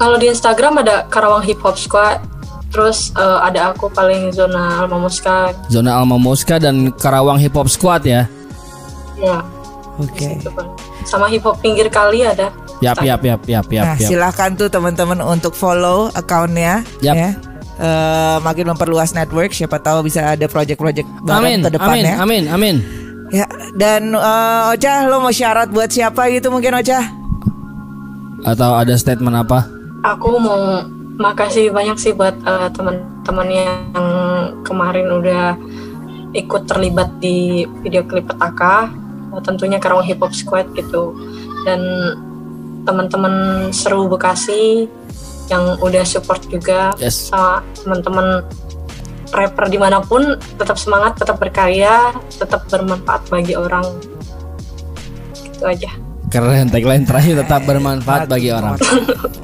Kalau 0.01 0.17
di 0.17 0.33
Instagram 0.33 0.81
ada 0.81 1.05
Karawang 1.13 1.45
Hip 1.45 1.61
Hop 1.61 1.77
Squad, 1.77 2.25
terus 2.71 3.11
eh, 3.13 3.39
ada 3.43 3.75
aku 3.75 3.91
paling 3.91 4.31
zona 4.31 4.83
Alma 4.83 4.97
Muska, 4.97 5.51
Zona 5.67 5.99
Alma 5.99 6.17
Mosca 6.17 6.57
dan 6.57 6.95
Karawang 6.95 7.39
Hip 7.39 7.55
Hop 7.55 7.67
Squad 7.67 8.07
ya. 8.07 8.31
ya 9.19 9.43
Oke. 9.99 10.39
kan. 10.41 10.67
Sama 11.05 11.27
hip 11.29 11.43
hop 11.43 11.59
pinggir 11.59 11.91
kali 11.91 12.25
ada. 12.25 12.49
Yap, 12.81 13.05
yap, 13.05 13.21
yap, 13.21 13.43
yap, 13.45 13.67
yap, 13.69 13.85
Nah, 13.85 13.97
yap. 13.97 14.09
silahkan 14.09 14.57
tuh 14.57 14.73
teman-teman 14.73 15.21
untuk 15.21 15.53
follow 15.53 16.09
akunnya 16.11 16.81
Yap. 17.01 17.15
ya. 17.15 17.31
Eh, 17.77 18.37
makin 18.41 18.69
memperluas 18.69 19.13
network, 19.13 19.53
siapa 19.53 19.77
tahu 19.77 20.05
bisa 20.05 20.33
ada 20.33 20.45
project-project 20.45 21.09
bareng 21.21 21.41
Amin, 21.41 21.59
ke 21.59 21.69
amin, 21.69 21.77
depannya. 21.77 22.15
amin, 22.17 22.43
amin. 22.49 22.77
Ya, 23.29 23.45
dan 23.75 24.13
eh, 24.13 24.71
Ocha 24.73 25.05
lo 25.05 25.21
mau 25.21 25.33
syarat 25.33 25.69
buat 25.69 25.89
siapa 25.89 26.29
gitu 26.29 26.49
mungkin 26.49 26.77
Ocha? 26.77 27.01
Atau 28.43 28.73
ada 28.73 28.97
statement 28.97 29.37
apa? 29.39 29.69
Aku 30.07 30.41
mau 30.41 30.81
makasih 31.21 31.69
banyak 31.69 32.01
sih 32.01 32.17
buat 32.17 32.33
eh, 32.33 32.69
teman-teman 32.73 33.49
yang 33.53 34.05
kemarin 34.65 35.13
udah 35.13 35.55
ikut 36.33 36.65
terlibat 36.65 37.21
di 37.21 37.69
video 37.85 38.03
klip 38.09 38.25
petaka, 38.33 38.89
eh, 39.37 39.43
tentunya 39.45 39.77
Karawang 39.77 40.09
Hip 40.09 40.25
Hop 40.25 40.33
Squad 40.33 40.73
gitu. 40.73 41.13
Dan 41.69 41.81
teman-teman 42.89 43.69
seru 43.77 44.09
Bekasi 44.09 44.89
yang 45.53 45.77
udah 45.85 46.07
support 46.09 46.41
juga 46.49 46.97
Yes. 46.97 47.29
sama 47.29 47.61
teman-teman 47.85 48.49
rapper 49.31 49.69
di 49.69 49.77
mana 49.77 50.01
pun 50.01 50.41
tetap 50.57 50.81
semangat, 50.81 51.21
tetap 51.21 51.37
berkarya, 51.37 52.17
tetap 52.33 52.65
bermanfaat 52.73 53.29
bagi 53.29 53.55
orang. 53.55 53.85
Gitu 55.37 55.63
aja. 55.69 56.00
Keren, 56.31 56.71
tagline 56.71 57.03
terakhir 57.03 57.43
tetap 57.43 57.67
bermanfaat 57.67 58.31
bagi 58.31 58.55
orang. 58.55 58.79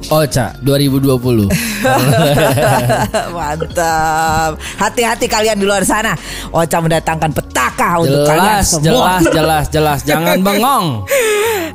Ocha 0.07 0.55
2020. 0.63 1.51
Mantap. 3.35 4.55
Hati-hati 4.79 5.27
kalian 5.27 5.59
di 5.59 5.67
luar 5.67 5.83
sana. 5.83 6.15
Ocha 6.47 6.79
mendatangkan 6.79 7.35
petaka 7.35 7.99
untuk 7.99 8.23
kalian 8.23 8.63
Jelas, 8.63 8.67
semua. 8.71 9.19
jelas, 9.19 9.21
jelas, 9.27 9.65
jelas. 9.67 9.99
Jangan 10.07 10.39
bengong. 10.47 11.03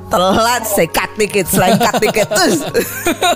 Telat 0.08 0.62
sekat 0.64 1.10
dikit, 1.20 1.44
selengkat 1.44 1.94
dikit 2.00 2.28
terus. 2.32 2.64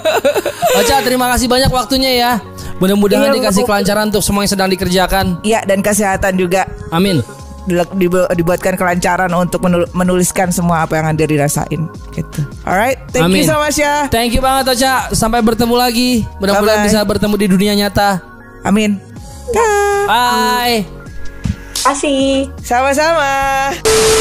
Ocha, 0.80 1.04
terima 1.04 1.28
kasih 1.28 1.44
banyak 1.44 1.68
waktunya 1.68 2.10
ya. 2.16 2.32
Mudah-mudahan 2.76 3.32
Iya, 3.32 3.36
dikasih 3.36 3.64
kelancaran 3.64 4.08
untuk 4.08 4.24
semua 4.24 4.44
yang 4.44 4.52
sedang 4.52 4.68
dikerjakan. 4.68 5.40
Iya 5.40 5.60
dan 5.64 5.80
kesehatan 5.80 6.36
juga 6.36 6.68
Amin. 6.88 7.24
Dibuatkan 7.66 8.78
kelancaran 8.78 9.30
untuk 9.34 9.58
menul- 9.66 9.90
menuliskan 9.90 10.54
semua 10.54 10.86
apa 10.86 10.96
yang 10.96 11.10
anda 11.10 11.26
dirasain 11.26 11.90
gitu. 12.14 12.40
Alright, 12.62 13.02
thank 13.10 13.26
Amin. 13.26 13.42
you 13.42 13.46
so 13.46 13.58
much 13.58 13.76
ya. 13.76 14.06
Thank 14.06 14.32
you 14.32 14.40
banget 14.40 14.70
Ocha. 14.70 15.10
Sampai 15.10 15.42
bertemu 15.42 15.74
lagi. 15.74 16.22
Mudah-mudahan 16.38 16.86
bisa 16.86 17.02
bertemu 17.02 17.34
di 17.34 17.46
dunia 17.50 17.72
nyata. 17.74 18.22
Amin. 18.62 19.02
Dah. 19.50 20.02
Bye. 20.06 20.78
Kasih. 21.82 22.50
Sama-sama. 22.62 23.70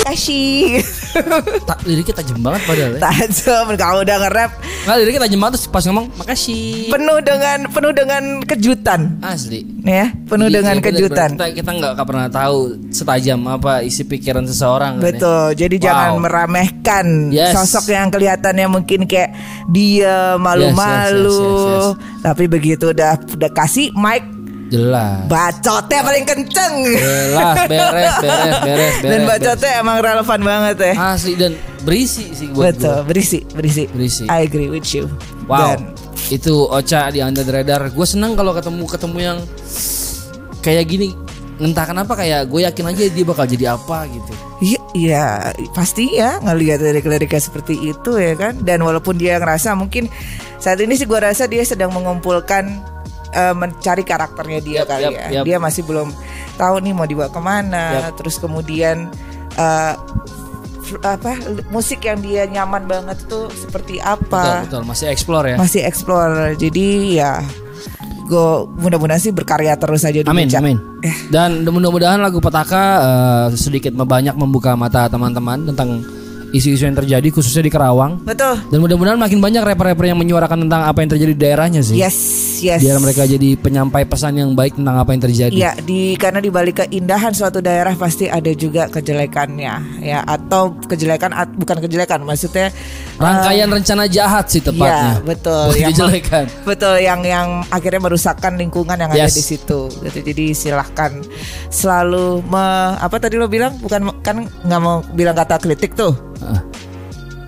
Kasih. 0.05 0.81
Ta 1.67 1.75
liriknya 1.81 2.15
tajam 2.15 2.37
banget 2.39 2.61
padahal 2.63 2.91
ya. 2.91 2.99
Tajam 3.01 3.65
kalau 3.75 3.99
udah 4.01 4.17
nge-rap 4.19 4.51
Nggak, 4.85 4.95
liriknya 4.97 5.21
tajam 5.23 5.39
banget 5.39 5.53
terus 5.55 5.67
pas 5.67 5.83
ngomong 5.83 6.05
makasih. 6.15 6.89
penuh 6.89 7.19
dengan 7.19 7.57
penuh 7.67 7.91
dengan 7.91 8.23
kejutan. 8.41 9.01
Asli. 9.19 9.61
Ya, 9.81 10.09
penuh 10.25 10.45
Jadi, 10.45 10.55
dengan 10.55 10.73
ya 10.73 10.79
bener, 10.79 10.87
kejutan. 10.91 11.29
Kita 11.31 11.47
kita 11.53 11.69
nggak 11.71 12.05
pernah 12.05 12.27
tahu 12.27 12.57
setajam 12.89 13.39
apa 13.47 13.81
isi 13.81 14.03
pikiran 14.03 14.43
seseorang. 14.43 14.93
kan 14.95 15.01
ya. 15.01 15.05
Betul. 15.07 15.45
Jadi 15.55 15.75
Wow. 15.75 15.83
jangan 15.83 16.09
meremehkan 16.19 17.05
Yes. 17.29 17.53
sosok 17.53 17.85
yang 17.89 18.07
kelihatannya 18.09 18.67
mungkin 18.67 19.05
kayak 19.05 19.31
dia 19.67 20.35
malu-malu. 20.35 21.29
Yes, 21.29 21.39
yes, 21.39 21.85
yes, 21.85 21.87
Tapi 22.21 22.43
begitu 22.45 22.89
udah 22.89 23.17
udah 23.17 23.51
kasih 23.51 23.93
mic 23.93 24.23
Jelas. 24.65 25.29
bacotnya 25.29 25.99
paling 26.01 26.25
kenceng. 26.25 26.73
Jelas 26.89 27.55
beres 27.65 27.85
beres 27.91 28.15
beres 28.19 28.55
beres. 28.65 28.93
Dan 28.99 29.21
beres. 29.21 29.27
bacotnya 29.29 29.71
emang 29.77 29.97
relevan 29.99 30.39
banget 30.41 30.75
ya. 30.81 30.93
asli 31.13 31.33
dan 31.33 31.53
berisi 31.81 32.33
sih 32.33 32.49
buat 32.49 32.73
Betul, 32.73 32.97
gua. 32.97 33.05
berisi, 33.05 33.39
berisi. 33.53 33.83
Berisi. 33.87 34.23
I 34.25 34.43
agree 34.43 34.67
with 34.67 34.89
you. 34.89 35.05
Wow. 35.45 35.77
Dan 35.77 35.93
Itu 36.25 36.65
Ocha 36.65 37.13
di 37.13 37.21
Under 37.21 37.45
the 37.45 37.53
Radar. 37.53 37.85
Gue 37.87 38.03
senang 38.03 38.33
kalau 38.33 38.49
ketemu 38.51 38.83
ketemu 38.89 39.17
yang 39.21 39.37
kayak 40.59 40.85
gini. 40.85 41.13
Entah 41.55 41.87
kenapa 41.87 42.17
kayak 42.17 42.49
gue 42.49 42.65
yakin 42.65 42.85
aja 42.89 43.03
dia 43.07 43.23
bakal 43.23 43.45
jadi 43.45 43.79
apa 43.79 44.09
gitu. 44.09 44.31
Iya, 44.59 44.79
iya 44.91 45.25
pasti 45.71 46.11
ya 46.11 46.41
ngelihat 46.41 46.81
dari 46.81 46.99
liriknya 46.99 47.39
seperti 47.39 47.79
itu 47.79 48.11
ya 48.17 48.35
kan. 48.35 48.59
Dan 48.59 48.81
walaupun 48.81 49.15
dia 49.15 49.39
ngerasa 49.39 49.71
mungkin 49.71 50.11
saat 50.57 50.81
ini 50.81 50.97
sih 50.97 51.05
gua 51.05 51.23
rasa 51.23 51.45
dia 51.45 51.63
sedang 51.63 51.95
mengumpulkan 51.95 52.81
eh, 53.35 53.51
mencari 53.51 54.01
karakternya 54.01 54.59
dia 54.59 54.79
Yap, 54.81 54.87
kali 54.87 55.03
yap, 55.03 55.11
ya. 55.13 55.25
yap. 55.29 55.43
Dia 55.43 55.57
masih 55.59 55.83
belum 55.83 56.09
tahu 56.55 56.75
nih 56.79 56.93
mau 56.95 57.03
dibawa 57.03 57.27
ke 57.27 57.37
mana. 57.37 57.85
Terus 58.15 58.39
kemudian 58.39 59.11
eh, 59.53 59.93
f- 60.81 61.01
apa 61.01 61.35
musik 61.67 62.01
yang 62.01 62.19
dia 62.19 62.47
nyaman 62.47 62.85
banget 62.85 63.19
tuh 63.27 63.51
seperti 63.51 63.99
Betul 63.99 64.31
apa? 64.31 64.63
betul 64.63 64.81
masih 64.83 65.07
explore 65.09 65.45
ya. 65.51 65.57
Masih 65.57 65.81
explore. 65.83 66.55
Jadi 66.55 66.87
ya 67.17 67.43
gue 68.25 68.49
mudah-mudahan 68.81 69.21
sih 69.21 69.29
berkarya 69.29 69.77
terus 69.77 70.01
aja 70.01 70.25
Amin 70.25 70.49
amin. 70.49 70.81
Eh, 71.05 71.13
Dan 71.29 71.61
mudah-mudahan 71.61 72.17
lagu 72.17 72.41
Petaka 72.41 72.83
eh, 72.97 73.47
sedikit 73.53 73.93
banyak 73.93 74.33
membuka 74.33 74.73
mata 74.73 75.05
teman-teman 75.05 75.61
tentang 75.69 76.01
isu-isu 76.51 76.85
yang 76.85 76.97
terjadi 76.97 77.27
khususnya 77.31 77.63
di 77.65 77.71
Kerawang. 77.71 78.21
betul. 78.21 78.59
Dan 78.69 78.77
mudah-mudahan 78.83 79.17
makin 79.17 79.39
banyak 79.41 79.61
rapper-rapper 79.63 80.05
yang 80.05 80.19
menyuarakan 80.19 80.67
tentang 80.67 80.81
apa 80.85 80.97
yang 81.01 81.09
terjadi 81.15 81.31
di 81.33 81.41
daerahnya 81.41 81.81
sih. 81.81 81.95
Yes, 81.97 82.17
yes. 82.61 82.81
Biar 82.83 82.97
mereka 83.01 83.25
jadi 83.25 83.57
penyampai 83.57 84.05
pesan 84.05 84.37
yang 84.37 84.51
baik 84.53 84.77
tentang 84.77 84.95
apa 84.99 85.09
yang 85.15 85.21
terjadi. 85.23 85.55
Ya, 85.55 85.71
di 85.79 86.13
karena 86.19 86.43
di 86.43 86.49
balik 86.53 86.85
keindahan 86.85 87.31
suatu 87.31 87.63
daerah 87.63 87.95
pasti 87.95 88.27
ada 88.27 88.51
juga 88.53 88.91
kejelekannya, 88.91 90.03
ya 90.03 90.19
atau 90.25 90.75
kejelekan 90.85 91.31
bukan 91.55 91.77
kejelekan, 91.81 92.21
maksudnya 92.27 92.69
Rangkaian 93.15 93.71
rencana 93.71 94.05
jahat 94.05 94.51
sih 94.51 94.59
tepatnya. 94.59 95.17
Ya, 95.17 95.23
betul. 95.23 95.71
Yang 95.71 95.89
kejelekan. 95.95 96.45
Betul, 96.67 96.95
yang 96.99 97.21
yang 97.23 97.47
akhirnya 97.69 98.01
merusakkan 98.03 98.59
lingkungan 98.59 98.97
yang 98.99 99.07
ada 99.07 99.23
Yes. 99.27 99.39
di 99.39 99.43
situ. 99.45 99.87
Gitu. 100.03 100.19
Jadi 100.19 100.45
silahkan 100.51 101.23
selalu 101.71 102.43
me, 102.43 102.65
apa 102.99 103.15
tadi 103.15 103.39
lo 103.39 103.47
bilang? 103.47 103.79
Bukan 103.79 104.19
kan 104.19 104.43
nggak 104.43 104.81
mau 104.83 104.99
bilang 105.15 105.31
kata 105.31 105.59
kritik 105.59 105.95
tuh, 105.95 106.11
Ah, 106.43 106.59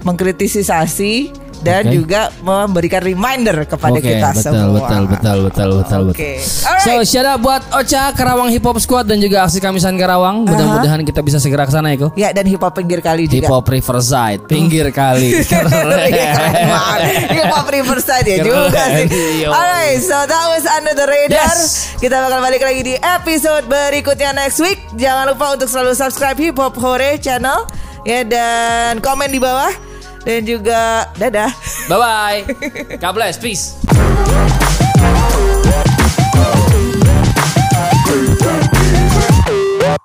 mengkritisasi 0.07 1.29
dan 1.61 1.89
Oke. 1.89 1.93
juga 1.97 2.21
memberikan 2.41 3.01
reminder 3.01 3.65
kepada 3.65 3.97
Oke, 3.97 4.05
kita 4.05 4.29
betul, 4.33 4.43
semua. 4.43 4.75
betul, 4.77 5.03
betul, 5.09 5.37
betul, 5.49 5.69
betul, 5.81 6.01
betul. 6.13 6.37
alright. 6.65 6.83
So, 6.85 6.91
shout 7.03 7.27
out 7.27 7.39
buat 7.41 7.61
Ocha 7.73 8.13
Karawang 8.13 8.49
Hip 8.53 8.63
Hop 8.65 8.77
Squad 8.77 9.09
dan 9.09 9.17
juga 9.17 9.45
aksi 9.45 9.57
Kamisan 9.57 9.97
Karawang. 9.97 10.45
Mudah-mudahan 10.45 11.01
kita 11.01 11.25
bisa 11.25 11.41
segera 11.41 11.65
ke 11.65 11.73
sana 11.73 11.93
ya, 11.93 11.97
Ko. 11.97 12.07
ya 12.13 12.29
dan 12.31 12.45
hip 12.45 12.61
hop 12.61 12.73
pinggir 12.77 13.01
kali 13.01 13.25
Hip 13.25 13.43
juga. 13.43 13.47
Hop 13.49 13.65
Riverside, 13.67 14.45
pinggir 14.45 14.89
kali. 14.93 15.29
Iya, 16.07 16.33
banget. 16.69 16.99
Hip 17.35 17.49
hop 17.51 17.67
Riverside 17.67 18.27
ya 18.27 18.37
juga 18.45 18.83
sih. 18.95 19.07
Alright, 19.45 19.99
so 19.99 20.15
that 20.15 20.45
was 20.53 20.63
under 20.69 20.93
the 20.93 21.07
radar. 21.09 21.57
Yes. 21.57 21.93
Kita 21.97 22.15
bakal 22.21 22.39
balik 22.39 22.61
lagi 22.63 22.81
di 22.85 22.95
episode 22.95 23.65
berikutnya 23.67 24.31
next 24.37 24.61
week. 24.61 24.79
Jangan 24.95 25.33
lupa 25.33 25.57
untuk 25.57 25.67
selalu 25.67 25.93
subscribe 25.97 26.37
Hip 26.39 26.57
Hop 26.61 26.77
Hore 26.79 27.17
channel 27.19 27.65
ya 28.07 28.23
dan 28.23 29.03
komen 29.03 29.27
di 29.33 29.39
bawah 29.41 29.86
dan 30.27 30.43
juga 30.43 31.07
dadah. 31.15 31.51
Bye 31.87 31.95
bye. 31.95 32.39
God 32.99 33.13
bless. 33.15 33.39
Peace. 33.39 33.79